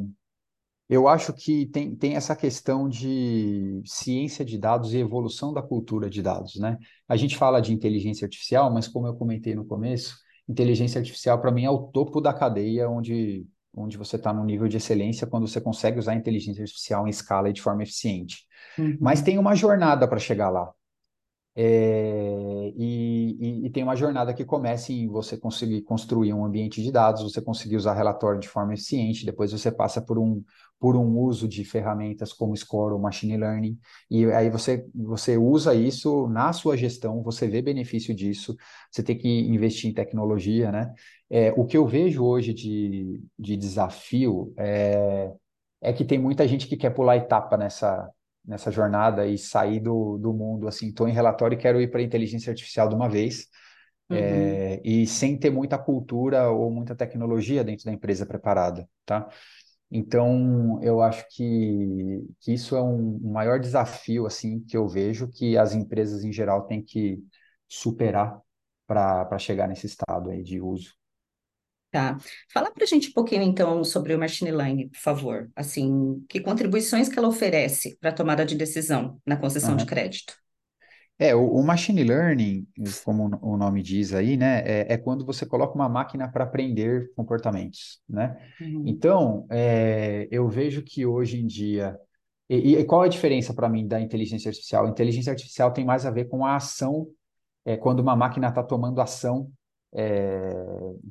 eu 0.88 1.08
acho 1.08 1.32
que 1.32 1.66
tem, 1.66 1.94
tem 1.96 2.14
essa 2.14 2.36
questão 2.36 2.88
de 2.88 3.82
ciência 3.84 4.44
de 4.44 4.58
dados 4.58 4.94
e 4.94 4.98
evolução 4.98 5.52
da 5.52 5.62
cultura 5.62 6.08
de 6.08 6.22
dados, 6.22 6.56
né? 6.56 6.78
A 7.08 7.16
gente 7.16 7.36
fala 7.36 7.60
de 7.60 7.72
inteligência 7.72 8.24
artificial, 8.26 8.72
mas 8.72 8.88
como 8.88 9.06
eu 9.06 9.14
comentei 9.16 9.54
no 9.54 9.64
começo, 9.64 10.16
inteligência 10.48 11.00
artificial 11.00 11.40
para 11.40 11.52
mim 11.52 11.64
é 11.64 11.70
o 11.70 11.88
topo 11.88 12.20
da 12.20 12.32
cadeia 12.32 12.88
onde, 12.88 13.46
onde 13.74 13.98
você 13.98 14.16
está 14.16 14.32
no 14.32 14.44
nível 14.44 14.68
de 14.68 14.76
excelência 14.76 15.26
quando 15.26 15.48
você 15.48 15.60
consegue 15.60 15.98
usar 15.98 16.12
a 16.12 16.16
inteligência 16.16 16.62
artificial 16.62 17.06
em 17.06 17.10
escala 17.10 17.50
e 17.50 17.52
de 17.52 17.60
forma 17.62 17.82
eficiente. 17.82 18.46
Uhum. 18.78 18.96
Mas 19.00 19.20
tem 19.20 19.36
uma 19.38 19.54
jornada 19.54 20.06
para 20.06 20.18
chegar 20.18 20.48
lá. 20.50 20.72
É, 21.60 22.72
e, 22.76 23.36
e, 23.40 23.66
e, 23.66 23.70
tem 23.70 23.82
uma 23.82 23.96
jornada 23.96 24.32
que 24.32 24.44
começa 24.44 24.92
em 24.92 25.08
você 25.08 25.36
conseguir 25.36 25.82
construir 25.82 26.32
um 26.32 26.44
ambiente 26.44 26.80
de 26.80 26.92
dados, 26.92 27.24
você 27.24 27.42
conseguir 27.42 27.74
usar 27.74 27.94
relatório 27.94 28.38
de 28.38 28.48
forma 28.48 28.74
eficiente, 28.74 29.26
depois 29.26 29.50
você 29.50 29.72
passa 29.72 30.00
por 30.00 30.20
um, 30.20 30.40
por 30.78 30.94
um 30.94 31.18
uso 31.18 31.48
de 31.48 31.64
ferramentas 31.64 32.32
como 32.32 32.56
Score 32.56 32.94
ou 32.94 33.00
Machine 33.00 33.36
Learning, 33.36 33.76
e 34.08 34.24
aí 34.26 34.48
você, 34.50 34.86
você 34.94 35.36
usa 35.36 35.74
isso 35.74 36.28
na 36.28 36.52
sua 36.52 36.76
gestão, 36.76 37.24
você 37.24 37.48
vê 37.48 37.60
benefício 37.60 38.14
disso, 38.14 38.56
você 38.88 39.02
tem 39.02 39.18
que 39.18 39.28
investir 39.28 39.90
em 39.90 39.94
tecnologia, 39.94 40.70
né? 40.70 40.94
É, 41.28 41.52
o 41.56 41.66
que 41.66 41.76
eu 41.76 41.84
vejo 41.84 42.24
hoje 42.24 42.54
de, 42.54 43.20
de 43.36 43.56
desafio 43.56 44.54
é, 44.56 45.32
é 45.80 45.92
que 45.92 46.04
tem 46.04 46.20
muita 46.20 46.46
gente 46.46 46.68
que 46.68 46.76
quer 46.76 46.90
pular 46.90 47.16
etapa 47.16 47.56
nessa, 47.56 48.08
nessa 48.48 48.70
jornada 48.70 49.26
e 49.26 49.36
sair 49.36 49.78
do, 49.78 50.16
do 50.16 50.32
mundo, 50.32 50.66
assim, 50.66 50.88
estou 50.88 51.06
em 51.06 51.12
relatório 51.12 51.54
e 51.54 51.60
quero 51.60 51.80
ir 51.80 51.90
para 51.90 52.00
a 52.00 52.02
inteligência 52.02 52.50
artificial 52.50 52.88
de 52.88 52.94
uma 52.94 53.08
vez, 53.08 53.46
uhum. 54.10 54.16
é, 54.16 54.80
e 54.82 55.06
sem 55.06 55.38
ter 55.38 55.50
muita 55.50 55.76
cultura 55.76 56.48
ou 56.50 56.70
muita 56.70 56.96
tecnologia 56.96 57.62
dentro 57.62 57.84
da 57.84 57.92
empresa 57.92 58.24
preparada, 58.24 58.88
tá? 59.04 59.28
Então, 59.90 60.80
eu 60.82 61.00
acho 61.02 61.26
que, 61.30 62.26
que 62.40 62.52
isso 62.52 62.74
é 62.74 62.82
um, 62.82 63.20
um 63.22 63.32
maior 63.32 63.60
desafio, 63.60 64.26
assim, 64.26 64.60
que 64.60 64.76
eu 64.76 64.88
vejo 64.88 65.28
que 65.28 65.56
as 65.56 65.74
empresas 65.74 66.24
em 66.24 66.32
geral 66.32 66.66
têm 66.66 66.82
que 66.82 67.22
superar 67.68 68.40
para 68.86 69.38
chegar 69.38 69.68
nesse 69.68 69.86
estado 69.86 70.30
aí 70.30 70.42
de 70.42 70.60
uso. 70.60 70.94
Tá. 71.90 72.18
Fala 72.52 72.70
para 72.70 72.84
a 72.84 72.86
gente 72.86 73.08
um 73.08 73.12
pouquinho, 73.12 73.42
então, 73.42 73.82
sobre 73.82 74.14
o 74.14 74.18
Machine 74.18 74.50
Learning, 74.50 74.88
por 74.88 74.98
favor. 74.98 75.50
Assim, 75.56 76.22
que 76.28 76.38
contribuições 76.38 77.08
que 77.08 77.18
ela 77.18 77.28
oferece 77.28 77.96
para 77.98 78.10
a 78.10 78.12
tomada 78.12 78.44
de 78.44 78.54
decisão 78.54 79.18
na 79.24 79.36
concessão 79.36 79.70
uhum. 79.70 79.76
de 79.76 79.86
crédito? 79.86 80.34
É, 81.18 81.34
o, 81.34 81.50
o, 81.50 81.64
Machine 81.64 82.04
Learning, 82.04 82.66
como 83.04 83.30
o 83.42 83.56
nome 83.56 83.82
diz 83.82 84.12
aí, 84.12 84.36
né, 84.36 84.62
é, 84.64 84.92
é 84.92 84.96
quando 84.98 85.24
você 85.24 85.44
coloca 85.44 85.74
uma 85.74 85.88
máquina 85.88 86.30
para 86.30 86.44
aprender 86.44 87.10
comportamentos, 87.16 88.00
né? 88.08 88.36
Uhum. 88.60 88.84
Então, 88.86 89.46
é, 89.50 90.28
eu 90.30 90.46
vejo 90.48 90.82
que 90.82 91.06
hoje 91.06 91.40
em 91.40 91.46
dia... 91.46 91.98
E, 92.50 92.76
e 92.76 92.84
qual 92.84 93.02
é 93.02 93.06
a 93.06 93.10
diferença 93.10 93.52
para 93.52 93.68
mim 93.68 93.86
da 93.86 94.00
inteligência 94.00 94.48
artificial? 94.48 94.86
A 94.86 94.90
inteligência 94.90 95.30
artificial 95.30 95.72
tem 95.72 95.84
mais 95.84 96.06
a 96.06 96.10
ver 96.10 96.26
com 96.26 96.46
a 96.46 96.56
ação, 96.56 97.08
é, 97.64 97.76
quando 97.76 98.00
uma 98.00 98.14
máquina 98.14 98.48
está 98.48 98.62
tomando 98.62 99.00
ação 99.00 99.50
é, 99.94 100.54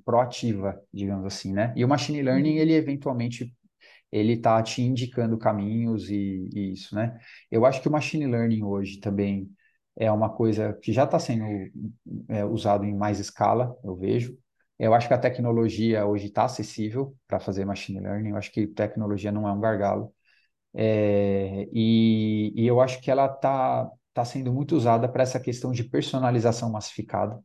proativa, 0.06 0.82
digamos 0.94 1.26
assim, 1.26 1.54
né? 1.54 1.74
E 1.76 1.84
o 1.84 1.88
machine 1.88 2.22
learning, 2.22 2.56
uhum. 2.56 2.62
ele 2.62 2.74
eventualmente 2.74 3.54
ele 4.12 4.34
está 4.34 4.62
te 4.64 4.82
indicando 4.82 5.38
caminhos 5.38 6.10
e, 6.10 6.50
e, 6.54 6.74
isso, 6.74 6.96
né? 6.96 7.20
Eu 7.52 7.66
acho 7.66 7.82
que 7.82 7.88
o 7.88 7.92
machine 7.92 8.26
learning 8.28 8.64
hoje 8.64 9.00
também 9.00 9.50
é 9.96 10.12
uma 10.12 10.30
coisa 10.30 10.74
que 10.82 10.94
já 10.94 11.04
está 11.04 11.20
sendo 11.20 11.44
é, 12.30 12.46
usado 12.46 12.86
em 12.86 12.96
mais 12.96 13.20
escala, 13.20 13.76
eu 13.84 13.96
vejo. 13.96 14.38
Eu 14.80 14.94
acho 14.94 15.08
que 15.08 15.14
a 15.14 15.18
tecnologia 15.18 16.06
hoje 16.06 16.28
está 16.28 16.46
acessível 16.46 17.16
para 17.28 17.40
fazer 17.40 17.66
machine 17.66 18.00
learning. 18.00 18.30
Eu 18.30 18.38
acho 18.38 18.52
que 18.52 18.68
tecnologia 18.68 19.32
não 19.32 19.48
é 19.48 19.52
um 19.52 19.60
gargalo. 19.60 20.14
É, 20.74 21.68
e, 21.74 22.54
e, 22.56 22.68
eu 22.68 22.80
acho 22.82 23.02
que 23.02 23.10
ela 23.12 23.26
está 23.26 23.90
tá 24.14 24.26
sendo 24.26 24.54
muito 24.54 24.76
usada 24.76 25.10
para 25.10 25.24
essa 25.24 25.40
questão 25.40 25.72
de 25.72 25.84
personalização 25.84 26.72
massificada. 26.72 27.42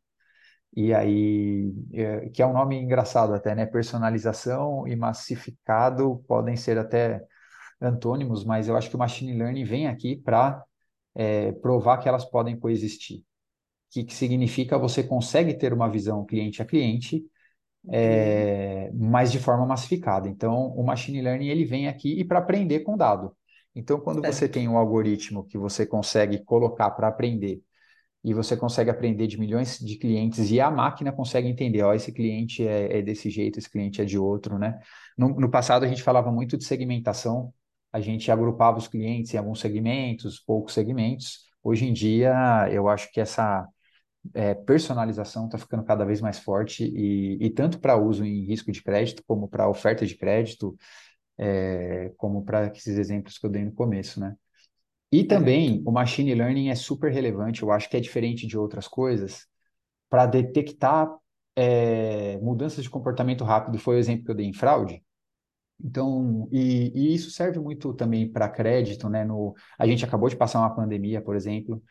E 0.75 0.95
aí, 0.95 1.73
é, 1.93 2.29
que 2.31 2.43
é 2.43 2.47
um 2.47 2.52
nome 2.55 2.76
engraçado 2.81 3.35
até, 3.35 3.55
né? 3.55 3.67
Personalização 3.67 4.87
e 4.88 4.97
massificado 4.97 6.25
podem 6.26 6.57
ser 6.57 6.79
até 6.79 7.23
antônimos, 7.81 8.45
mas 8.45 8.69
eu 8.69 8.76
acho 8.76 8.88
que 8.88 8.97
o 8.97 8.99
machine 8.99 9.35
learning 9.35 9.64
vem 9.64 9.87
aqui 9.87 10.17
para 10.17 10.64
é, 11.14 11.52
provar 11.52 11.99
que 11.99 12.09
elas 12.09 12.25
podem 12.25 12.59
coexistir. 12.59 13.19
O 13.21 13.25
que, 13.93 14.05
que 14.05 14.14
significa 14.14 14.79
você 14.79 15.02
consegue 15.02 15.55
ter 15.55 15.73
uma 15.73 15.91
visão 15.91 16.25
cliente 16.25 16.62
a 16.62 16.64
cliente, 16.64 17.23
é, 17.91 18.91
mas 18.95 19.33
de 19.33 19.38
forma 19.38 19.67
massificada. 19.67 20.29
Então, 20.29 20.69
o 20.69 20.83
machine 20.85 21.21
learning 21.21 21.49
ele 21.49 21.64
vem 21.64 21.88
aqui 21.88 22.19
e 22.19 22.25
para 22.25 22.38
aprender 22.38 22.81
com 22.81 22.97
dado. 22.97 23.37
Então, 23.75 24.00
quando 24.00 24.23
você 24.23 24.49
tem 24.49 24.69
um 24.69 24.76
algoritmo 24.79 25.45
que 25.45 25.59
você 25.59 25.87
consegue 25.87 26.43
colocar 26.45 26.91
para 26.91 27.09
aprender 27.09 27.62
e 28.25 28.33
você 28.33 28.57
consegue 28.57 28.91
aprender 28.91 29.26
de 29.26 29.38
milhões 29.38 29.79
de 29.79 29.97
clientes 29.97 30.50
e 30.50 30.61
a 30.61 30.71
máquina 30.71 31.12
consegue 31.12 31.49
entender, 31.49 31.83
ó, 31.83 31.93
esse 31.93 32.12
cliente 32.12 32.67
é, 32.67 32.99
é 32.99 33.02
desse 33.02 33.29
jeito, 33.31 33.59
esse 33.59 33.69
cliente 33.71 34.00
é 34.00 34.05
de 34.05 34.19
outro, 34.19 34.59
né? 34.59 34.79
No, 35.19 35.29
no, 35.29 35.50
passado 35.50 35.85
a 35.85 35.88
gente 35.88 36.02
falava 36.02 36.31
muito 36.31 36.57
de 36.57 36.64
segmentação, 36.64 37.52
a 37.93 38.00
gente 38.00 38.31
agrupava 38.31 38.79
os 38.79 38.88
clientes 38.88 39.35
em 39.35 39.38
alguns 39.38 39.61
segmentos, 39.61 40.41
poucos 40.41 40.73
segmentos. 40.73 41.41
Hoje 41.62 41.87
em 41.87 41.93
dia, 41.93 42.33
eu 42.71 42.88
acho 42.88 43.11
que 43.12 43.21
essa 43.21 43.69
é, 44.35 44.55
personalização 44.55 45.47
está 45.47 45.59
ficando 45.59 45.85
cada 45.85 46.05
vez 46.05 46.21
mais 46.21 46.38
forte 46.38 46.85
e, 46.85 47.38
e 47.45 47.50
tanto 47.50 47.81
para 47.81 47.97
uso 47.97 48.25
em 48.25 48.45
risco 48.45 48.71
de 48.73 48.83
crédito, 48.83 49.23
como 49.26 49.49
para 49.49 49.69
oferta 49.69 50.07
de 50.07 50.17
crédito, 50.17 50.76
é, 51.38 52.12
como 52.17 52.45
para 52.45 52.67
esses 52.69 52.99
exemplos 52.99 53.38
que 53.38 53.47
eu 53.47 53.50
dei 53.50 53.64
no 53.64 53.73
começo, 53.73 54.21
né? 54.21 54.37
E 55.12 55.25
também 55.25 55.83
o 55.87 55.92
machine 55.92 56.35
learning 56.35 56.71
é 56.71 56.75
super 56.75 57.12
relevante, 57.12 57.62
eu 57.62 57.71
acho 57.71 57.88
que 57.90 57.97
é 57.97 58.00
diferente 58.00 58.47
de 58.47 58.57
outras 58.59 58.88
coisas, 58.88 59.47
para 60.09 60.26
detectar 60.26 61.14
é, 61.57 62.38
mudanças 62.38 62.83
de 62.83 62.90
comportamento 62.90 63.45
rápido. 63.45 63.78
Foi 63.78 63.97
o 63.97 63.99
exemplo 63.99 64.25
que 64.25 64.31
eu 64.31 64.35
dei 64.35 64.47
em 64.47 64.54
fraude. 64.54 65.02
Então, 65.85 66.49
e, 66.52 66.92
e 66.95 67.14
isso 67.14 67.31
serve 67.31 67.59
muito 67.59 67.92
também 67.95 68.31
para 68.31 68.49
crédito, 68.49 69.09
né? 69.09 69.25
No, 69.25 69.54
a 69.78 69.87
gente 69.87 70.04
acabou 70.04 70.28
de 70.28 70.37
passar 70.37 70.61
uma 70.61 70.75
pandemia, 70.75 71.21
por 71.21 71.37
exemplo, 71.37 71.83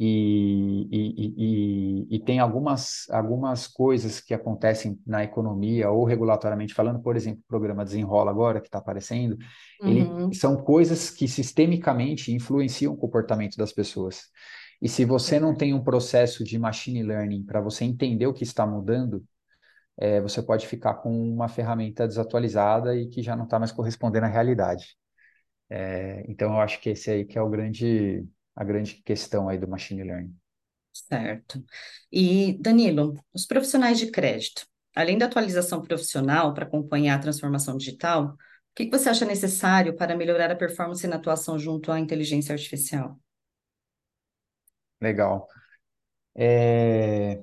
e, 0.00 0.86
e, 0.92 1.34
e, 1.36 2.16
e, 2.16 2.18
tem 2.20 2.38
algumas, 2.38 3.10
algumas 3.10 3.66
coisas 3.66 4.20
que 4.20 4.32
acontecem 4.32 4.96
na 5.04 5.24
economia 5.24 5.90
ou 5.90 6.04
regulatoriamente 6.04 6.72
falando, 6.72 7.00
por 7.00 7.16
exemplo, 7.16 7.40
o 7.40 7.48
programa 7.48 7.84
Desenrola 7.84 8.30
agora, 8.30 8.60
que 8.60 8.68
está 8.68 8.78
aparecendo, 8.78 9.36
uhum. 9.82 9.88
ele, 10.28 10.34
são 10.36 10.56
coisas 10.56 11.10
que 11.10 11.26
sistemicamente 11.26 12.32
influenciam 12.32 12.92
o 12.92 12.96
comportamento 12.96 13.56
das 13.56 13.72
pessoas. 13.72 14.26
E 14.80 14.88
se 14.88 15.04
você 15.04 15.40
não 15.40 15.52
tem 15.52 15.74
um 15.74 15.82
processo 15.82 16.44
de 16.44 16.56
machine 16.60 17.02
learning 17.02 17.42
para 17.42 17.60
você 17.60 17.84
entender 17.84 18.28
o 18.28 18.32
que 18.32 18.44
está 18.44 18.64
mudando, 18.64 19.24
é, 19.96 20.20
você 20.20 20.40
pode 20.40 20.64
ficar 20.68 20.94
com 20.94 21.10
uma 21.10 21.48
ferramenta 21.48 22.06
desatualizada 22.06 22.94
e 22.94 23.08
que 23.08 23.20
já 23.20 23.34
não 23.34 23.46
está 23.46 23.58
mais 23.58 23.72
correspondendo 23.72 24.26
à 24.26 24.28
realidade. 24.28 24.96
É, 25.68 26.24
então, 26.28 26.52
eu 26.52 26.60
acho 26.60 26.80
que 26.80 26.90
esse 26.90 27.10
aí 27.10 27.24
que 27.24 27.36
é 27.36 27.42
o 27.42 27.50
grande 27.50 28.24
a 28.58 28.64
grande 28.64 28.94
questão 29.04 29.48
aí 29.48 29.56
do 29.56 29.68
machine 29.68 30.02
learning. 30.02 30.36
Certo. 30.92 31.64
E, 32.10 32.58
Danilo, 32.60 33.14
os 33.32 33.46
profissionais 33.46 34.00
de 34.00 34.10
crédito, 34.10 34.66
além 34.96 35.16
da 35.16 35.26
atualização 35.26 35.80
profissional 35.80 36.52
para 36.52 36.64
acompanhar 36.64 37.14
a 37.14 37.20
transformação 37.20 37.76
digital, 37.76 38.34
o 38.34 38.36
que 38.74 38.90
você 38.90 39.08
acha 39.08 39.24
necessário 39.24 39.94
para 39.94 40.16
melhorar 40.16 40.50
a 40.50 40.56
performance 40.56 41.06
na 41.06 41.16
atuação 41.16 41.56
junto 41.56 41.92
à 41.92 42.00
inteligência 42.00 42.52
artificial? 42.52 43.16
Legal. 45.00 45.46
É... 46.34 47.40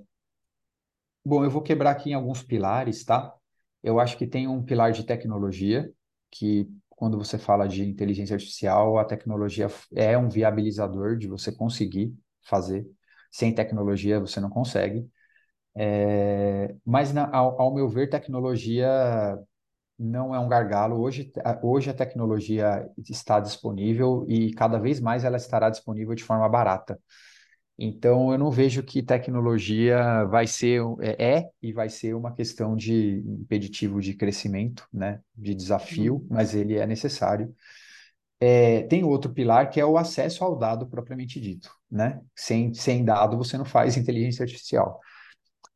Bom, 1.24 1.46
eu 1.46 1.50
vou 1.50 1.62
quebrar 1.62 1.92
aqui 1.92 2.10
em 2.10 2.14
alguns 2.14 2.44
pilares, 2.44 3.06
tá? 3.06 3.34
Eu 3.82 4.02
acho 4.02 4.18
que 4.18 4.28
tem 4.28 4.50
um 4.50 4.62
pilar 4.62 4.92
de 4.92 5.06
tecnologia, 5.06 5.90
que 6.30 6.70
quando 6.96 7.18
você 7.18 7.38
fala 7.38 7.68
de 7.68 7.84
inteligência 7.84 8.36
artificial, 8.36 8.98
a 8.98 9.06
tecnologia 9.06 9.68
é 9.94 10.18
um 10.18 10.30
viabilizador 10.30 11.18
de 11.18 11.28
você 11.28 11.52
conseguir 11.52 12.14
fazer. 12.44 12.86
Sem 13.32 13.54
tecnologia 13.54 14.20
você 14.20 14.40
não 14.40 14.50
consegue. 14.50 15.08
É, 15.76 16.76
mas, 16.86 17.14
na, 17.14 17.30
ao, 17.36 17.62
ao, 17.62 17.74
meu 17.74 17.90
ver, 17.90 18.10
tecnologia 18.10 18.88
não 19.98 20.34
é 20.34 20.40
um 20.40 20.48
gargalo. 20.50 21.00
Hoje, 21.00 21.32
hoje 21.62 21.90
a 21.90 21.94
tecnologia 21.94 22.90
está 22.98 23.40
disponível 23.40 24.26
e 24.28 24.54
cada 24.54 24.80
vez 24.80 25.00
mais 25.00 25.24
ela 25.24 25.38
estará 25.38 25.70
disponível 25.70 26.16
de 26.16 26.24
forma 26.24 26.48
barata. 26.50 27.00
Então, 27.78 28.32
eu 28.32 28.38
não 28.38 28.50
vejo 28.50 28.82
que 28.84 29.04
tecnologia 29.04 30.24
vai 30.26 30.48
ser, 30.48 30.82
é, 31.02 31.38
é, 31.38 31.50
e 31.62 31.74
vai 31.74 31.90
ser 31.90 32.16
uma 32.16 32.34
questão 32.34 32.76
de 32.76 33.22
impeditivo 33.28 34.00
de 34.00 34.14
crescimento, 34.14 34.88
né, 34.94 35.20
de 35.36 35.54
desafio, 35.54 36.16
uhum. 36.16 36.28
mas 36.30 36.56
ele 36.56 36.78
é 36.78 36.88
necessário. 36.88 37.54
É, 38.40 38.84
tem 38.84 39.04
outro 39.04 39.34
pilar 39.34 39.70
que 39.70 39.80
é 39.80 39.86
o 39.86 39.98
acesso 39.98 40.44
ao 40.44 40.58
dado 40.58 40.88
propriamente 40.88 41.40
dito, 41.40 41.70
né? 41.90 42.22
Sem, 42.36 42.74
sem 42.74 43.04
dado 43.04 43.38
você 43.38 43.58
não 43.58 43.66
faz 43.66 43.96
inteligência 43.98 44.44
artificial. 44.44 45.00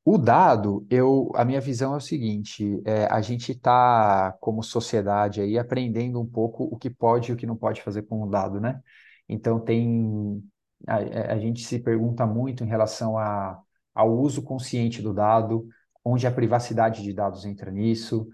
O 0.03 0.17
dado, 0.17 0.85
eu, 0.89 1.31
a 1.35 1.45
minha 1.45 1.61
visão 1.61 1.93
é 1.93 1.97
o 1.97 2.01
seguinte: 2.01 2.81
é, 2.85 3.05
a 3.05 3.21
gente 3.21 3.51
está, 3.53 4.35
como 4.39 4.63
sociedade, 4.63 5.41
aí 5.41 5.57
aprendendo 5.57 6.19
um 6.19 6.25
pouco 6.25 6.63
o 6.63 6.77
que 6.77 6.89
pode 6.89 7.31
e 7.31 7.33
o 7.33 7.37
que 7.37 7.45
não 7.45 7.55
pode 7.55 7.81
fazer 7.81 8.03
com 8.03 8.21
o 8.23 8.29
dado, 8.29 8.59
né? 8.59 8.81
Então 9.27 9.59
tem 9.59 10.43
a, 10.88 11.33
a 11.33 11.39
gente 11.39 11.63
se 11.63 11.79
pergunta 11.79 12.25
muito 12.25 12.63
em 12.63 12.67
relação 12.67 13.17
a, 13.17 13.59
ao 13.93 14.12
uso 14.17 14.41
consciente 14.41 15.01
do 15.01 15.13
dado, 15.13 15.67
onde 16.03 16.25
a 16.25 16.31
privacidade 16.31 17.03
de 17.03 17.13
dados 17.13 17.45
entra 17.45 17.71
nisso, 17.71 18.27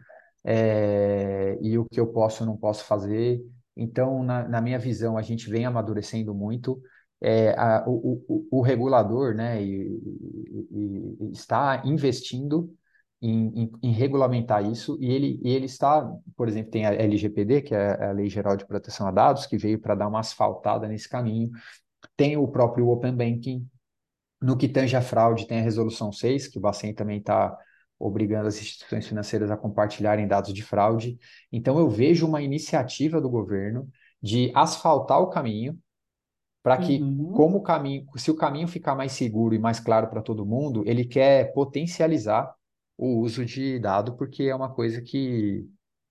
é, 0.44 1.58
e 1.62 1.78
o 1.78 1.86
que 1.86 2.00
eu 2.00 2.08
posso 2.08 2.44
ou 2.44 2.50
não 2.50 2.58
posso 2.58 2.86
fazer. 2.86 3.42
Então, 3.76 4.24
na, 4.24 4.48
na 4.48 4.62
minha 4.62 4.80
visão, 4.80 5.18
a 5.18 5.22
gente 5.22 5.50
vem 5.50 5.66
amadurecendo 5.66 6.34
muito. 6.34 6.82
É, 7.22 7.56
a, 7.58 7.84
o, 7.88 8.22
o, 8.28 8.48
o, 8.60 8.62
regulador 8.62 9.34
né, 9.34 9.64
e, 9.64 10.00
e, 10.72 11.18
e 11.22 11.32
está 11.32 11.82
investindo 11.86 12.72
em, 13.22 13.64
em, 13.64 13.72
em, 13.82 13.92
regulamentar 13.92 14.64
isso, 14.64 14.98
e 15.00 15.12
ele, 15.12 15.40
e 15.42 15.50
ele 15.50 15.66
está, 15.66 16.06
por 16.36 16.48
exemplo, 16.48 16.72
tem 16.72 16.86
a 16.86 16.94
LGPD, 16.94 17.62
que 17.62 17.74
é 17.74 18.10
a 18.10 18.12
Lei 18.12 18.30
Geral 18.30 18.56
de 18.56 18.68
Proteção 18.68 19.08
a 19.08 19.12
Dados, 19.12 19.46
que 19.48 19.58
veio 19.58 19.80
para 19.80 19.96
dar 19.96 20.08
uma 20.08 20.20
asfaltada 20.20 20.88
nesse 20.88 21.10
caminho, 21.10 21.50
tem 22.16 22.38
o 22.38 22.48
próprio 22.48 22.90
Open 22.90 23.16
Banking, 23.16 23.68
no 24.42 24.58
que 24.58 24.68
tange 24.68 24.96
a 24.96 25.02
fraude, 25.02 25.48
tem 25.48 25.60
a 25.60 25.64
Resolução 25.64 26.12
6, 26.12 26.48
que 26.48 26.58
o 26.58 26.62
Bacen 26.62 26.94
também 26.94 27.20
está 27.20 27.58
obrigando 27.98 28.48
as 28.48 28.60
instituições 28.60 29.08
financeiras 29.08 29.50
a 29.50 29.58
compartilharem 29.58 30.28
dados 30.28 30.54
de 30.54 30.62
fraude. 30.62 31.18
Então, 31.52 31.80
eu 31.80 31.90
vejo 31.90 32.28
uma 32.28 32.42
iniciativa 32.42 33.22
do 33.22 33.30
governo 33.30 33.90
de 34.22 34.52
asfaltar 34.54 35.20
o 35.20 35.30
caminho 35.30 35.80
para 36.62 36.78
que, 36.80 36.98
uhum. 36.98 37.32
como 37.34 37.58
o 37.60 37.62
caminho, 37.62 38.06
se 38.16 38.32
o 38.32 38.36
caminho 38.36 38.68
ficar 38.68 38.96
mais 38.96 39.12
seguro 39.12 39.54
e 39.54 39.60
mais 39.60 39.80
claro 39.80 40.08
para 40.08 40.22
todo 40.22 40.46
mundo, 40.46 40.84
ele 40.86 41.06
quer 41.06 41.54
potencializar 41.54 42.54
o 42.98 43.20
uso 43.20 43.46
de 43.46 43.78
dado, 43.80 44.16
porque 44.16 44.44
é 44.44 44.56
uma 44.56 44.74
coisa 44.74 45.02
que 45.02 45.64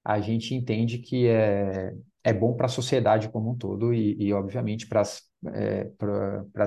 a 0.04 0.20
gente 0.20 0.54
entende 0.54 0.98
que 0.98 1.26
é, 1.26 1.94
é 2.24 2.32
bom 2.32 2.54
para 2.54 2.66
a 2.66 2.68
sociedade 2.68 3.28
como 3.28 3.50
um 3.52 3.56
todo 3.56 3.92
e, 3.94 4.16
e 4.18 4.32
obviamente, 4.32 4.86
para 4.88 5.02
as 5.02 5.22
é, 5.54 5.90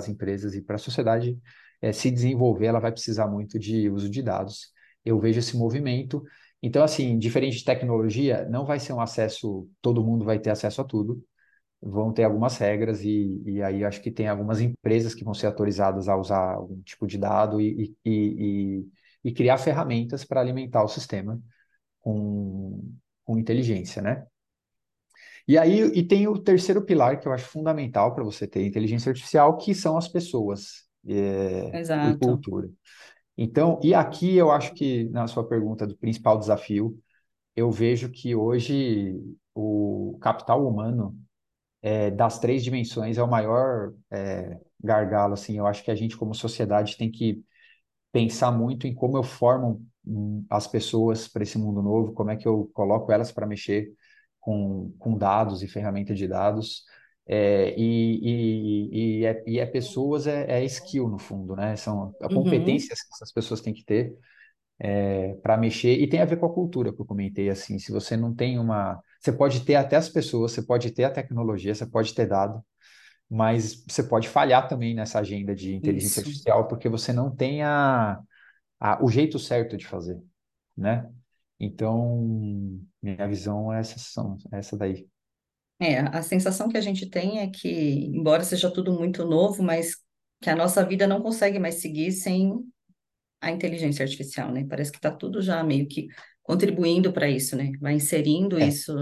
empresas 0.10 0.54
e 0.56 0.62
para 0.62 0.76
a 0.76 0.80
sociedade 0.80 1.38
é, 1.82 1.92
se 1.92 2.12
desenvolver, 2.12 2.68
ela 2.68 2.80
vai 2.80 2.92
precisar 2.92 3.28
muito 3.28 3.58
de 3.60 3.90
uso 3.90 4.10
de 4.10 4.22
dados. 4.22 4.72
Eu 5.04 5.20
vejo 5.20 5.40
esse 5.40 5.58
movimento. 5.58 6.24
Então, 6.62 6.84
assim, 6.84 7.18
diferente 7.18 7.58
de 7.58 7.64
tecnologia, 7.66 8.48
não 8.50 8.66
vai 8.66 8.80
ser 8.80 8.94
um 8.94 9.02
acesso, 9.02 9.70
todo 9.82 10.04
mundo 10.04 10.26
vai 10.26 10.40
ter 10.40 10.50
acesso 10.52 10.82
a 10.82 10.84
tudo. 10.86 11.24
Vão 11.82 12.12
ter 12.14 12.24
algumas 12.24 12.58
regras, 12.58 13.02
e, 13.04 13.42
e 13.46 13.62
aí 13.64 13.84
acho 13.86 14.02
que 14.02 14.12
tem 14.12 14.28
algumas 14.28 14.62
empresas 14.62 15.14
que 15.16 15.24
vão 15.24 15.34
ser 15.34 15.48
autorizadas 15.48 16.08
a 16.10 16.18
usar 16.18 16.56
algum 16.56 16.82
tipo 16.82 17.06
de 17.08 17.18
dado 17.18 17.62
e, 17.62 17.96
e, 18.06 18.82
e, 18.84 18.88
e 19.26 19.34
criar 19.34 19.58
ferramentas 19.60 20.26
para 20.26 20.42
alimentar 20.42 20.84
o 20.84 20.88
sistema 20.88 21.40
com, 22.02 22.94
com 23.26 23.38
inteligência, 23.40 24.02
né? 24.02 24.26
E 25.48 25.58
aí 25.58 25.80
e 25.80 26.04
tem 26.06 26.27
o 26.27 26.38
terceiro 26.38 26.82
pilar 26.84 27.20
que 27.20 27.27
eu 27.27 27.32
acho 27.34 27.46
fundamental 27.46 28.13
para 28.13 28.24
você 28.24 28.48
ter 28.48 28.66
inteligência 28.66 29.10
artificial, 29.10 29.58
que 29.58 29.74
são 29.74 29.98
as 29.98 30.08
pessoas 30.08 30.86
é, 31.08 31.80
e 32.01 32.18
cultura. 32.18 32.70
Então, 33.38 33.80
e 33.84 33.94
aqui 33.94 34.36
eu 34.36 34.51
acho 34.51 34.74
que 34.74 35.06
na 35.10 35.27
sua 35.27 35.48
pergunta 35.48 35.88
do 35.88 35.98
principal 35.98 36.38
desafio, 36.39 36.98
eu 37.56 37.72
vejo 37.72 38.10
que 38.12 38.36
hoje 38.36 39.16
o 39.56 40.18
capital 40.22 40.68
humano 40.68 41.18
é, 41.82 42.12
das 42.12 42.39
três 42.39 42.63
dimensões 42.63 43.18
é 43.18 43.24
o 43.24 43.27
maior 43.27 43.94
é, 44.12 44.60
gargalo. 44.84 45.34
Assim, 45.34 45.58
eu 45.58 45.68
acho 45.68 45.84
que 45.84 45.92
a 45.92 45.96
gente 45.96 46.18
como 46.18 46.34
sociedade 46.36 46.98
tem 46.98 47.12
que 47.12 47.44
pensar 48.12 48.52
muito 48.52 48.88
em 48.88 48.93
como 48.95 49.17
eu 49.17 49.24
formo 49.24 49.86
hum, 50.06 50.45
as 50.50 50.67
pessoas 50.67 51.28
para 51.28 51.43
esse 51.43 51.58
mundo 51.58 51.82
novo, 51.82 52.13
como 52.13 52.32
é 52.32 52.38
que 52.38 52.48
eu 52.48 52.69
coloco 52.74 53.12
elas 53.12 53.32
para 53.32 53.48
mexer 53.48 53.93
com, 54.48 54.94
com 54.98 55.18
dados 55.18 55.62
e 55.62 55.68
ferramenta 55.68 56.16
de 56.16 56.26
dados. 56.26 56.86
É, 57.28 57.78
e, 57.78 58.16
e, 58.24 59.20
e, 59.20 59.26
é, 59.26 59.44
e 59.46 59.60
é 59.60 59.66
pessoas, 59.66 60.26
é, 60.26 60.46
é, 60.50 60.64
skill 60.64 61.10
no 61.10 61.20
fundo, 61.20 61.54
né? 61.54 61.76
São 61.76 62.16
uhum. 62.22 62.44
competências 62.44 63.02
que 63.02 63.14
essas 63.14 63.34
pessoas 63.34 63.60
têm 63.60 63.74
que 63.74 63.84
ter 63.84 64.16
é, 64.80 65.34
para 65.44 65.58
mexer, 65.58 66.00
e 66.00 66.08
tem 66.08 66.22
a 66.22 66.26
ver 66.26 66.38
com 66.38 66.46
a 66.46 66.54
cultura 66.54 66.94
que 66.94 67.02
eu 67.02 67.06
comentei, 67.06 67.50
assim, 67.50 67.78
se 67.78 67.92
você 67.92 68.16
não 68.16 68.34
tem 68.34 68.58
uma... 68.58 69.02
Você 69.20 69.34
pode 69.34 69.66
ter 69.66 69.76
até 69.76 69.98
as 69.98 70.08
pessoas, 70.08 70.54
você 70.54 70.62
pode 70.62 70.92
ter 70.92 71.04
a 71.04 71.12
tecnologia, 71.12 71.76
você 71.76 71.86
pode 71.86 72.14
ter 72.14 72.26
dado, 72.26 72.64
mas 73.30 73.84
você 73.86 74.02
pode 74.02 74.30
falhar 74.30 74.70
também 74.70 74.96
nessa 74.96 75.20
agenda 75.20 75.54
de 75.54 75.76
inteligência 75.76 76.22
Isso. 76.22 76.30
artificial, 76.30 76.68
porque 76.70 76.88
você 76.88 77.12
não 77.12 77.30
tem 77.36 77.64
a, 77.64 78.18
a, 78.80 79.04
o 79.04 79.10
jeito 79.10 79.38
certo 79.40 79.76
de 79.76 79.86
fazer, 79.86 80.18
né? 80.78 81.06
Então, 81.60 82.80
minha 83.02 83.28
visão 83.28 83.74
é 83.74 83.80
essa, 83.80 83.98
essa 84.52 84.78
daí. 84.78 85.08
É, 85.80 86.00
a 86.00 86.22
sensação 86.22 86.70
que 86.70 86.78
a 86.78 86.82
gente 86.82 87.08
tem 87.10 87.39
é 87.39 87.48
que, 87.48 88.06
embora 88.08 88.43
seja 88.43 88.72
tudo 88.72 88.91
muito 88.93 89.26
novo, 89.26 89.62
mas 89.62 89.98
que 90.41 90.50
a 90.50 90.56
nossa 90.56 90.84
vida 90.84 91.08
não 91.08 91.22
consegue 91.22 91.60
mais 91.60 91.76
seguir 91.76 92.12
sem 92.12 92.54
a 93.41 93.52
inteligência 93.52 94.04
artificial, 94.04 94.52
né? 94.52 94.65
Parece 94.67 94.91
que 94.91 94.98
está 94.98 95.12
tudo 95.12 95.41
já 95.41 95.63
meio 95.63 95.88
que 95.88 96.08
contribuindo 96.41 97.12
para 97.12 97.30
isso, 97.30 97.56
né? 97.56 97.72
Vai 97.80 97.93
inserindo 97.93 98.60
é. 98.60 98.67
isso. 98.67 98.93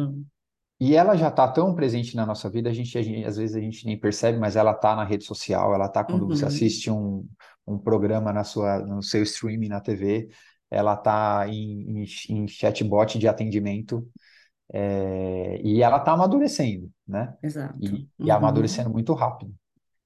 E 0.79 0.95
ela 0.95 1.15
já 1.15 1.29
está 1.29 1.47
tão 1.47 1.73
presente 1.73 2.15
na 2.15 2.25
nossa 2.25 2.49
vida, 2.49 2.69
a 2.69 2.73
gente, 2.73 2.97
a 2.97 3.01
gente, 3.01 3.25
às 3.25 3.37
vezes 3.37 3.55
a 3.55 3.61
gente 3.61 3.85
nem 3.85 3.97
percebe, 3.97 4.37
mas 4.37 4.57
ela 4.57 4.71
está 4.71 4.93
na 4.93 5.05
rede 5.05 5.23
social, 5.23 5.73
ela 5.73 5.85
está 5.85 6.03
quando 6.03 6.23
uhum. 6.23 6.29
você 6.29 6.45
assiste 6.45 6.91
um, 6.91 7.25
um 7.65 7.77
programa 7.77 8.33
na 8.33 8.43
sua, 8.43 8.79
no 8.79 9.01
seu 9.01 9.23
streaming 9.23 9.69
na 9.69 9.79
TV, 9.79 10.27
ela 10.69 10.93
está 10.93 11.47
em, 11.47 12.03
em, 12.03 12.05
em, 12.29 12.47
chatbot 12.47 13.17
de 13.17 13.27
atendimento 13.27 14.07
é, 14.73 15.61
e 15.63 15.81
ela 15.81 15.97
está 15.97 16.13
amadurecendo, 16.13 16.91
né? 17.07 17.35
Exato. 17.41 17.77
E, 17.81 17.89
uhum. 17.89 18.07
e, 18.19 18.31
amadurecendo 18.31 18.89
muito 18.89 19.13
rápido. 19.13 19.53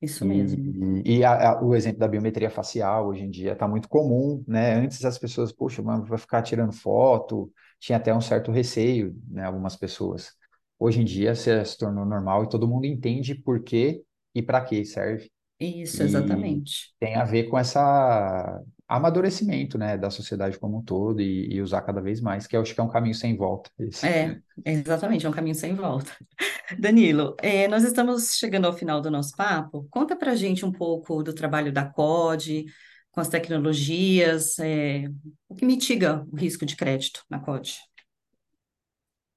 Isso 0.01 0.25
mesmo. 0.25 1.01
E, 1.05 1.17
e 1.17 1.23
a, 1.25 1.51
a, 1.51 1.63
o 1.63 1.75
exemplo 1.75 1.99
da 1.99 2.07
biometria 2.07 2.49
facial 2.49 3.07
hoje 3.07 3.23
em 3.23 3.29
dia 3.29 3.53
está 3.53 3.67
muito 3.67 3.89
comum, 3.89 4.43
né? 4.47 4.75
Antes 4.75 5.03
as 5.03 5.17
pessoas, 5.17 5.51
poxa, 5.51 5.81
mas 5.81 6.07
vai 6.07 6.17
ficar 6.17 6.41
tirando 6.41 6.71
foto, 6.71 7.51
tinha 7.79 7.97
até 7.97 8.13
um 8.13 8.21
certo 8.21 8.51
receio, 8.51 9.15
né? 9.27 9.43
Algumas 9.43 9.75
pessoas. 9.75 10.31
Hoje 10.77 11.01
em 11.01 11.05
dia 11.05 11.35
se, 11.35 11.65
se 11.65 11.77
tornou 11.77 12.05
normal 12.05 12.43
e 12.43 12.49
todo 12.49 12.67
mundo 12.67 12.85
entende 12.85 13.35
por 13.35 13.61
quê 13.61 14.01
e 14.33 14.41
para 14.41 14.61
que 14.61 14.85
serve. 14.85 15.29
Isso, 15.59 16.01
exatamente. 16.01 16.93
tem 16.97 17.15
a 17.15 17.25
ver 17.25 17.49
com 17.49 17.57
essa 17.57 18.61
amadurecimento, 18.89 19.77
né, 19.77 19.95
da 19.95 20.09
sociedade 20.09 20.57
como 20.57 20.79
um 20.79 20.81
todo 20.81 21.21
e, 21.21 21.53
e, 21.53 21.61
usar 21.61 21.81
cada 21.81 22.01
vez 22.01 22.19
mais, 22.19 22.47
que 22.47 22.57
eu 22.57 22.61
acho 22.61 22.73
que 22.73 22.81
é 22.81 22.83
um 22.83 22.89
caminho 22.89 23.13
sem 23.13 23.37
volta. 23.37 23.69
Esse. 23.77 24.05
É, 24.07 24.41
exatamente, 24.65 25.27
é 25.27 25.29
um 25.29 25.33
caminho 25.33 25.53
sem 25.53 25.75
volta. 25.75 26.11
Danilo, 26.79 27.35
é, 27.39 27.67
nós 27.67 27.83
estamos 27.83 28.35
chegando 28.35 28.65
ao 28.65 28.73
final 28.73 28.99
do 28.99 29.11
nosso 29.11 29.35
papo. 29.35 29.87
Conta 29.91 30.15
para 30.15 30.33
gente 30.33 30.65
um 30.65 30.71
pouco 30.71 31.21
do 31.21 31.33
trabalho 31.33 31.71
da 31.71 31.85
COD, 31.85 32.65
com 33.11 33.21
as 33.21 33.29
tecnologias, 33.29 34.57
é, 34.57 35.07
o 35.47 35.53
que 35.53 35.65
mitiga 35.65 36.25
o 36.31 36.35
risco 36.35 36.65
de 36.65 36.75
crédito 36.75 37.23
na 37.29 37.39
COD. 37.39 37.77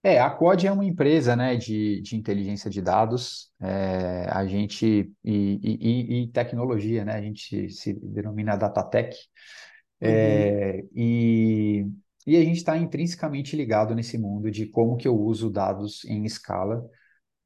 É, 0.05 0.19
a 0.19 0.29
COD 0.31 0.67
é 0.67 0.73
uma 0.73 0.85
empresa, 0.85 1.37
né, 1.37 1.55
de, 1.55 2.01
de 2.01 2.17
inteligência 2.17 2.69
de 2.69 2.83
dados, 2.83 3.53
é, 3.61 4.27
a 4.29 4.45
gente, 4.47 5.13
e, 5.25 5.61
e, 5.63 6.23
e, 6.23 6.29
tecnologia, 6.29 7.05
né, 7.05 7.15
a 7.15 7.23
gente 7.23 7.71
se 7.71 7.93
denomina 7.95 8.57
Datatech, 8.57 9.17
é, 10.01 10.81
uhum. 10.81 10.89
e, 10.97 11.87
e 12.27 12.37
a 12.37 12.41
gente 12.41 12.57
está 12.57 12.77
intrinsecamente 12.77 13.55
ligado 13.55 13.95
nesse 13.95 14.19
mundo 14.19 14.51
de 14.51 14.67
como 14.67 14.97
que 14.97 15.07
eu 15.07 15.17
uso 15.17 15.49
dados 15.49 16.05
em 16.07 16.25
escala 16.25 16.85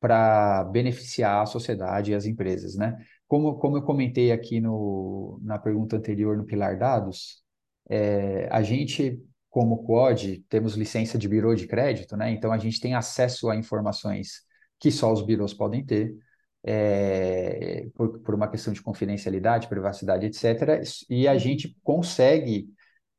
para 0.01 0.65
beneficiar 0.65 1.43
a 1.43 1.47
sociedade 1.47 2.13
e 2.13 2.15
as 2.15 2.25
empresas, 2.25 2.75
né? 2.75 2.97
Como, 3.29 3.57
como 3.59 3.77
eu 3.77 3.83
comentei 3.83 4.33
aqui 4.33 4.61
no, 4.61 5.39
na 5.43 5.59
pergunta 5.59 5.97
anterior 5.97 6.37
no 6.37 6.45
Pilar 6.45 6.79
Dados, 6.79 7.43
é, 7.89 8.49
a 8.51 8.63
gente 8.63 9.21
como 9.57 9.83
COD, 9.85 10.45
temos 10.51 10.75
licença 10.75 11.17
de 11.17 11.27
birô 11.27 11.55
de 11.55 11.67
crédito, 11.67 12.15
né? 12.15 12.31
Então 12.31 12.53
a 12.53 12.59
gente 12.59 12.79
tem 12.79 12.95
acesso 12.95 13.49
a 13.49 13.57
informações 13.57 14.43
que 14.79 14.91
só 14.91 15.11
os 15.11 15.23
birôs 15.25 15.55
podem 15.55 15.83
ter, 15.83 16.15
é, 16.63 17.87
por, 17.95 18.19
por, 18.21 18.35
uma 18.35 18.49
questão 18.49 18.71
de 18.71 18.83
confidencialidade, 18.83 19.67
privacidade, 19.67 20.27
etc. 20.27 20.83
E 21.09 21.27
a 21.27 21.39
gente 21.39 21.75
consegue 21.83 22.69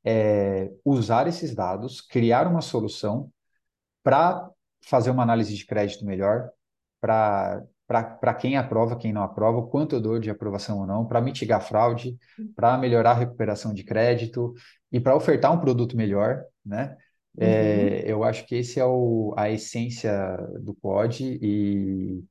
é, 0.05 0.69
usar 0.85 1.27
esses 1.27 1.55
dados, 1.55 2.01
criar 2.01 2.45
uma 2.45 2.61
solução 2.61 3.31
para 4.03 4.47
fazer 4.83 5.09
uma 5.09 5.23
análise 5.23 5.55
de 5.55 5.65
crédito 5.65 6.05
melhor, 6.05 6.51
para 7.01 7.63
para 7.87 8.33
quem 8.33 8.57
aprova, 8.57 8.97
quem 8.97 9.13
não 9.13 9.23
aprova, 9.23 9.65
quanto 9.65 9.95
eu 9.95 10.01
dou 10.01 10.19
de 10.19 10.29
aprovação 10.29 10.79
ou 10.79 10.85
não, 10.85 11.05
para 11.05 11.21
mitigar 11.21 11.61
fraude, 11.61 12.17
para 12.53 12.77
melhorar 12.77 13.11
a 13.11 13.19
recuperação 13.19 13.73
de 13.73 13.83
crédito 13.83 14.53
e 14.91 14.99
para 14.99 15.15
ofertar 15.15 15.53
um 15.53 15.59
produto 15.59 15.95
melhor, 15.95 16.43
né? 16.65 16.97
É, 17.39 18.01
uhum. 18.03 18.09
eu 18.09 18.23
acho 18.23 18.45
que 18.45 18.55
esse 18.55 18.79
é 18.79 18.85
o, 18.85 19.33
a 19.37 19.49
essência 19.49 20.35
do 20.59 20.73
pod 20.73 21.23
e, 21.23 22.23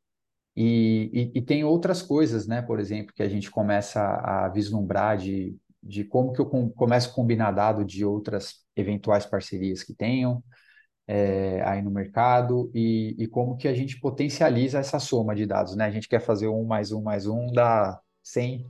e, 0.55 1.11
e, 1.12 1.33
e, 1.37 1.42
tem 1.42 1.62
outras 1.64 2.03
coisas, 2.03 2.47
né? 2.47 2.61
Por 2.61 2.81
exemplo, 2.81 3.14
que 3.14 3.23
a 3.23 3.29
gente 3.29 3.51
começa 3.51 4.03
a 4.03 4.49
vislumbrar 4.49 5.16
de, 5.16 5.57
de 5.81 6.05
como 6.05 6.33
que 6.33 6.40
eu 6.40 6.47
com, 6.47 6.69
começo 6.69 7.11
a 7.11 7.14
combinar 7.14 7.53
dado 7.53 7.85
de 7.85 8.05
outras 8.05 8.64
eventuais 8.75 9.25
parcerias 9.25 9.83
que 9.85 9.95
tenham 9.95 10.42
é, 11.07 11.62
aí 11.64 11.81
no 11.83 11.90
mercado 11.90 12.71
e, 12.75 13.14
e, 13.19 13.27
como 13.27 13.57
que 13.57 13.69
a 13.69 13.75
gente 13.75 14.01
potencializa 14.01 14.79
essa 14.79 14.99
soma 14.99 15.35
de 15.35 15.47
dados, 15.47 15.77
né? 15.77 15.85
A 15.85 15.90
gente 15.90 16.09
quer 16.09 16.21
fazer 16.21 16.49
um 16.49 16.64
mais 16.64 16.90
um 16.90 17.01
mais 17.01 17.27
um 17.27 17.53
dá 17.53 18.01
100 18.23 18.66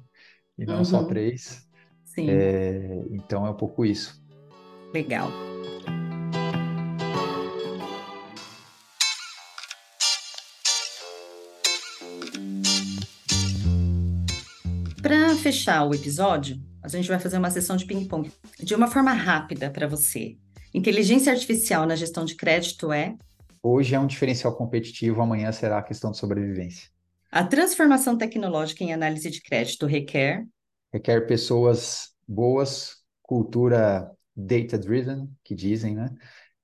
e 0.59 0.66
não 0.66 0.79
uhum. 0.79 0.85
só 0.85 1.05
três. 1.05 1.66
Sim. 2.05 2.31
É, 2.31 3.03
então 3.11 3.46
é 3.46 3.51
um 3.51 3.57
pouco 3.57 3.85
isso. 3.85 4.22
Legal. 4.92 5.31
Para 15.01 15.37
fechar 15.37 15.85
o 15.85 15.94
episódio, 15.94 16.61
a 16.83 16.88
gente 16.88 17.09
vai 17.09 17.18
fazer 17.18 17.38
uma 17.38 17.51
sessão 17.51 17.77
de 17.77 17.87
ping-pong 17.87 18.31
de 18.59 18.75
uma 18.75 18.88
forma 18.88 19.12
rápida 19.12 19.70
para 19.70 19.87
você. 19.87 20.37
Inteligência 20.76 21.32
artificial 21.32 21.86
na 21.86 21.96
gestão 21.96 22.22
de 22.22 22.36
crédito 22.36 22.92
é? 22.92 23.16
Hoje 23.62 23.94
é 23.94 23.98
um 23.98 24.06
diferencial 24.06 24.54
competitivo, 24.54 25.22
amanhã 25.22 25.50
será 25.50 25.78
a 25.78 25.82
questão 25.82 26.10
de 26.10 26.18
sobrevivência. 26.18 26.90
A 27.32 27.42
transformação 27.42 28.18
tecnológica 28.18 28.84
em 28.84 28.92
análise 28.92 29.30
de 29.30 29.40
crédito 29.40 29.86
requer? 29.86 30.46
Requer 30.92 31.26
pessoas 31.26 32.10
boas, 32.28 32.96
cultura 33.22 34.10
data-driven, 34.36 35.30
que 35.42 35.54
dizem, 35.54 35.94
né? 35.94 36.10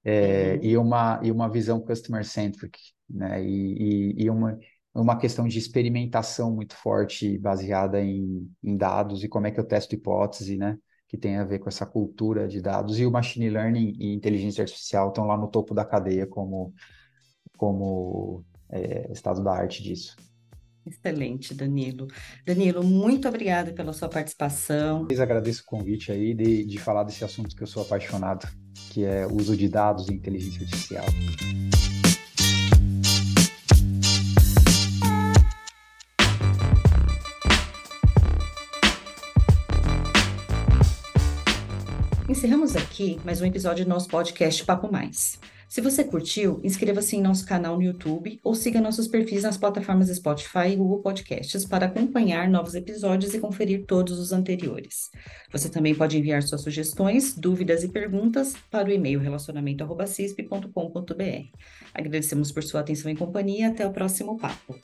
É, 0.04 0.58
uhum. 0.60 0.68
e, 0.68 0.76
uma, 0.76 1.20
e 1.22 1.32
uma 1.32 1.48
visão 1.48 1.80
customer-centric, 1.80 2.78
né? 3.08 3.42
E, 3.42 4.12
e, 4.18 4.24
e, 4.24 4.30
uma, 4.30 4.58
uma 4.94 5.18
questão 5.18 5.48
de 5.48 5.58
experimentação 5.58 6.54
muito 6.54 6.76
forte, 6.76 7.38
baseada 7.38 7.98
em, 7.98 8.46
em 8.62 8.76
dados 8.76 9.24
e 9.24 9.28
como 9.28 9.46
é 9.46 9.50
que 9.50 9.58
eu 9.58 9.64
testo 9.64 9.94
hipótese, 9.94 10.58
né? 10.58 10.76
Que 11.12 11.18
tem 11.18 11.36
a 11.36 11.44
ver 11.44 11.58
com 11.58 11.68
essa 11.68 11.84
cultura 11.84 12.48
de 12.48 12.58
dados, 12.58 12.98
e 12.98 13.04
o 13.04 13.10
machine 13.10 13.50
learning 13.50 13.96
e 14.00 14.14
inteligência 14.14 14.62
artificial 14.62 15.08
estão 15.08 15.26
lá 15.26 15.36
no 15.36 15.46
topo 15.46 15.74
da 15.74 15.84
cadeia 15.84 16.26
como, 16.26 16.72
como 17.54 18.42
é, 18.70 19.12
estado 19.12 19.44
da 19.44 19.52
arte 19.52 19.82
disso. 19.82 20.16
Excelente, 20.86 21.52
Danilo. 21.52 22.08
Danilo, 22.46 22.82
muito 22.82 23.28
obrigada 23.28 23.74
pela 23.74 23.92
sua 23.92 24.08
participação. 24.08 25.06
Eu 25.10 25.22
agradeço 25.22 25.60
o 25.60 25.66
convite 25.66 26.10
aí 26.10 26.32
de, 26.32 26.64
de 26.64 26.78
falar 26.78 27.04
desse 27.04 27.22
assunto 27.22 27.54
que 27.54 27.62
eu 27.62 27.66
sou 27.66 27.82
apaixonado, 27.82 28.48
que 28.90 29.04
é 29.04 29.26
o 29.26 29.36
uso 29.36 29.54
de 29.54 29.68
dados 29.68 30.08
e 30.08 30.14
inteligência 30.14 30.62
artificial. 30.62 31.04
Encerramos 42.42 42.74
aqui 42.74 43.20
mais 43.24 43.40
um 43.40 43.46
episódio 43.46 43.84
do 43.84 43.88
nosso 43.88 44.08
podcast 44.08 44.64
Papo 44.64 44.90
Mais. 44.90 45.38
Se 45.68 45.80
você 45.80 46.02
curtiu, 46.02 46.60
inscreva-se 46.64 47.14
em 47.14 47.22
nosso 47.22 47.46
canal 47.46 47.76
no 47.76 47.84
YouTube 47.84 48.40
ou 48.42 48.52
siga 48.52 48.80
nossos 48.80 49.06
perfis 49.06 49.44
nas 49.44 49.56
plataformas 49.56 50.08
Spotify 50.08 50.70
e 50.72 50.76
Google 50.76 50.98
Podcasts 50.98 51.64
para 51.64 51.86
acompanhar 51.86 52.50
novos 52.50 52.74
episódios 52.74 53.32
e 53.32 53.38
conferir 53.38 53.86
todos 53.86 54.18
os 54.18 54.32
anteriores. 54.32 55.08
Você 55.52 55.68
também 55.68 55.94
pode 55.94 56.18
enviar 56.18 56.42
suas 56.42 56.62
sugestões, 56.62 57.32
dúvidas 57.32 57.84
e 57.84 57.88
perguntas 57.88 58.54
para 58.68 58.88
o 58.88 58.92
e-mail 58.92 59.20
relacionamento@cisp.com.br. 59.20 61.58
Agradecemos 61.94 62.50
por 62.50 62.64
sua 62.64 62.80
atenção 62.80 63.08
e 63.08 63.14
companhia. 63.14 63.68
Até 63.68 63.86
o 63.86 63.92
próximo 63.92 64.36
papo. 64.36 64.74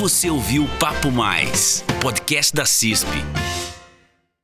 Você 0.00 0.30
ouviu 0.30 0.66
Papo 0.78 1.10
Mais, 1.12 1.84
podcast 2.00 2.54
da 2.54 2.64
CISP. 2.64 3.39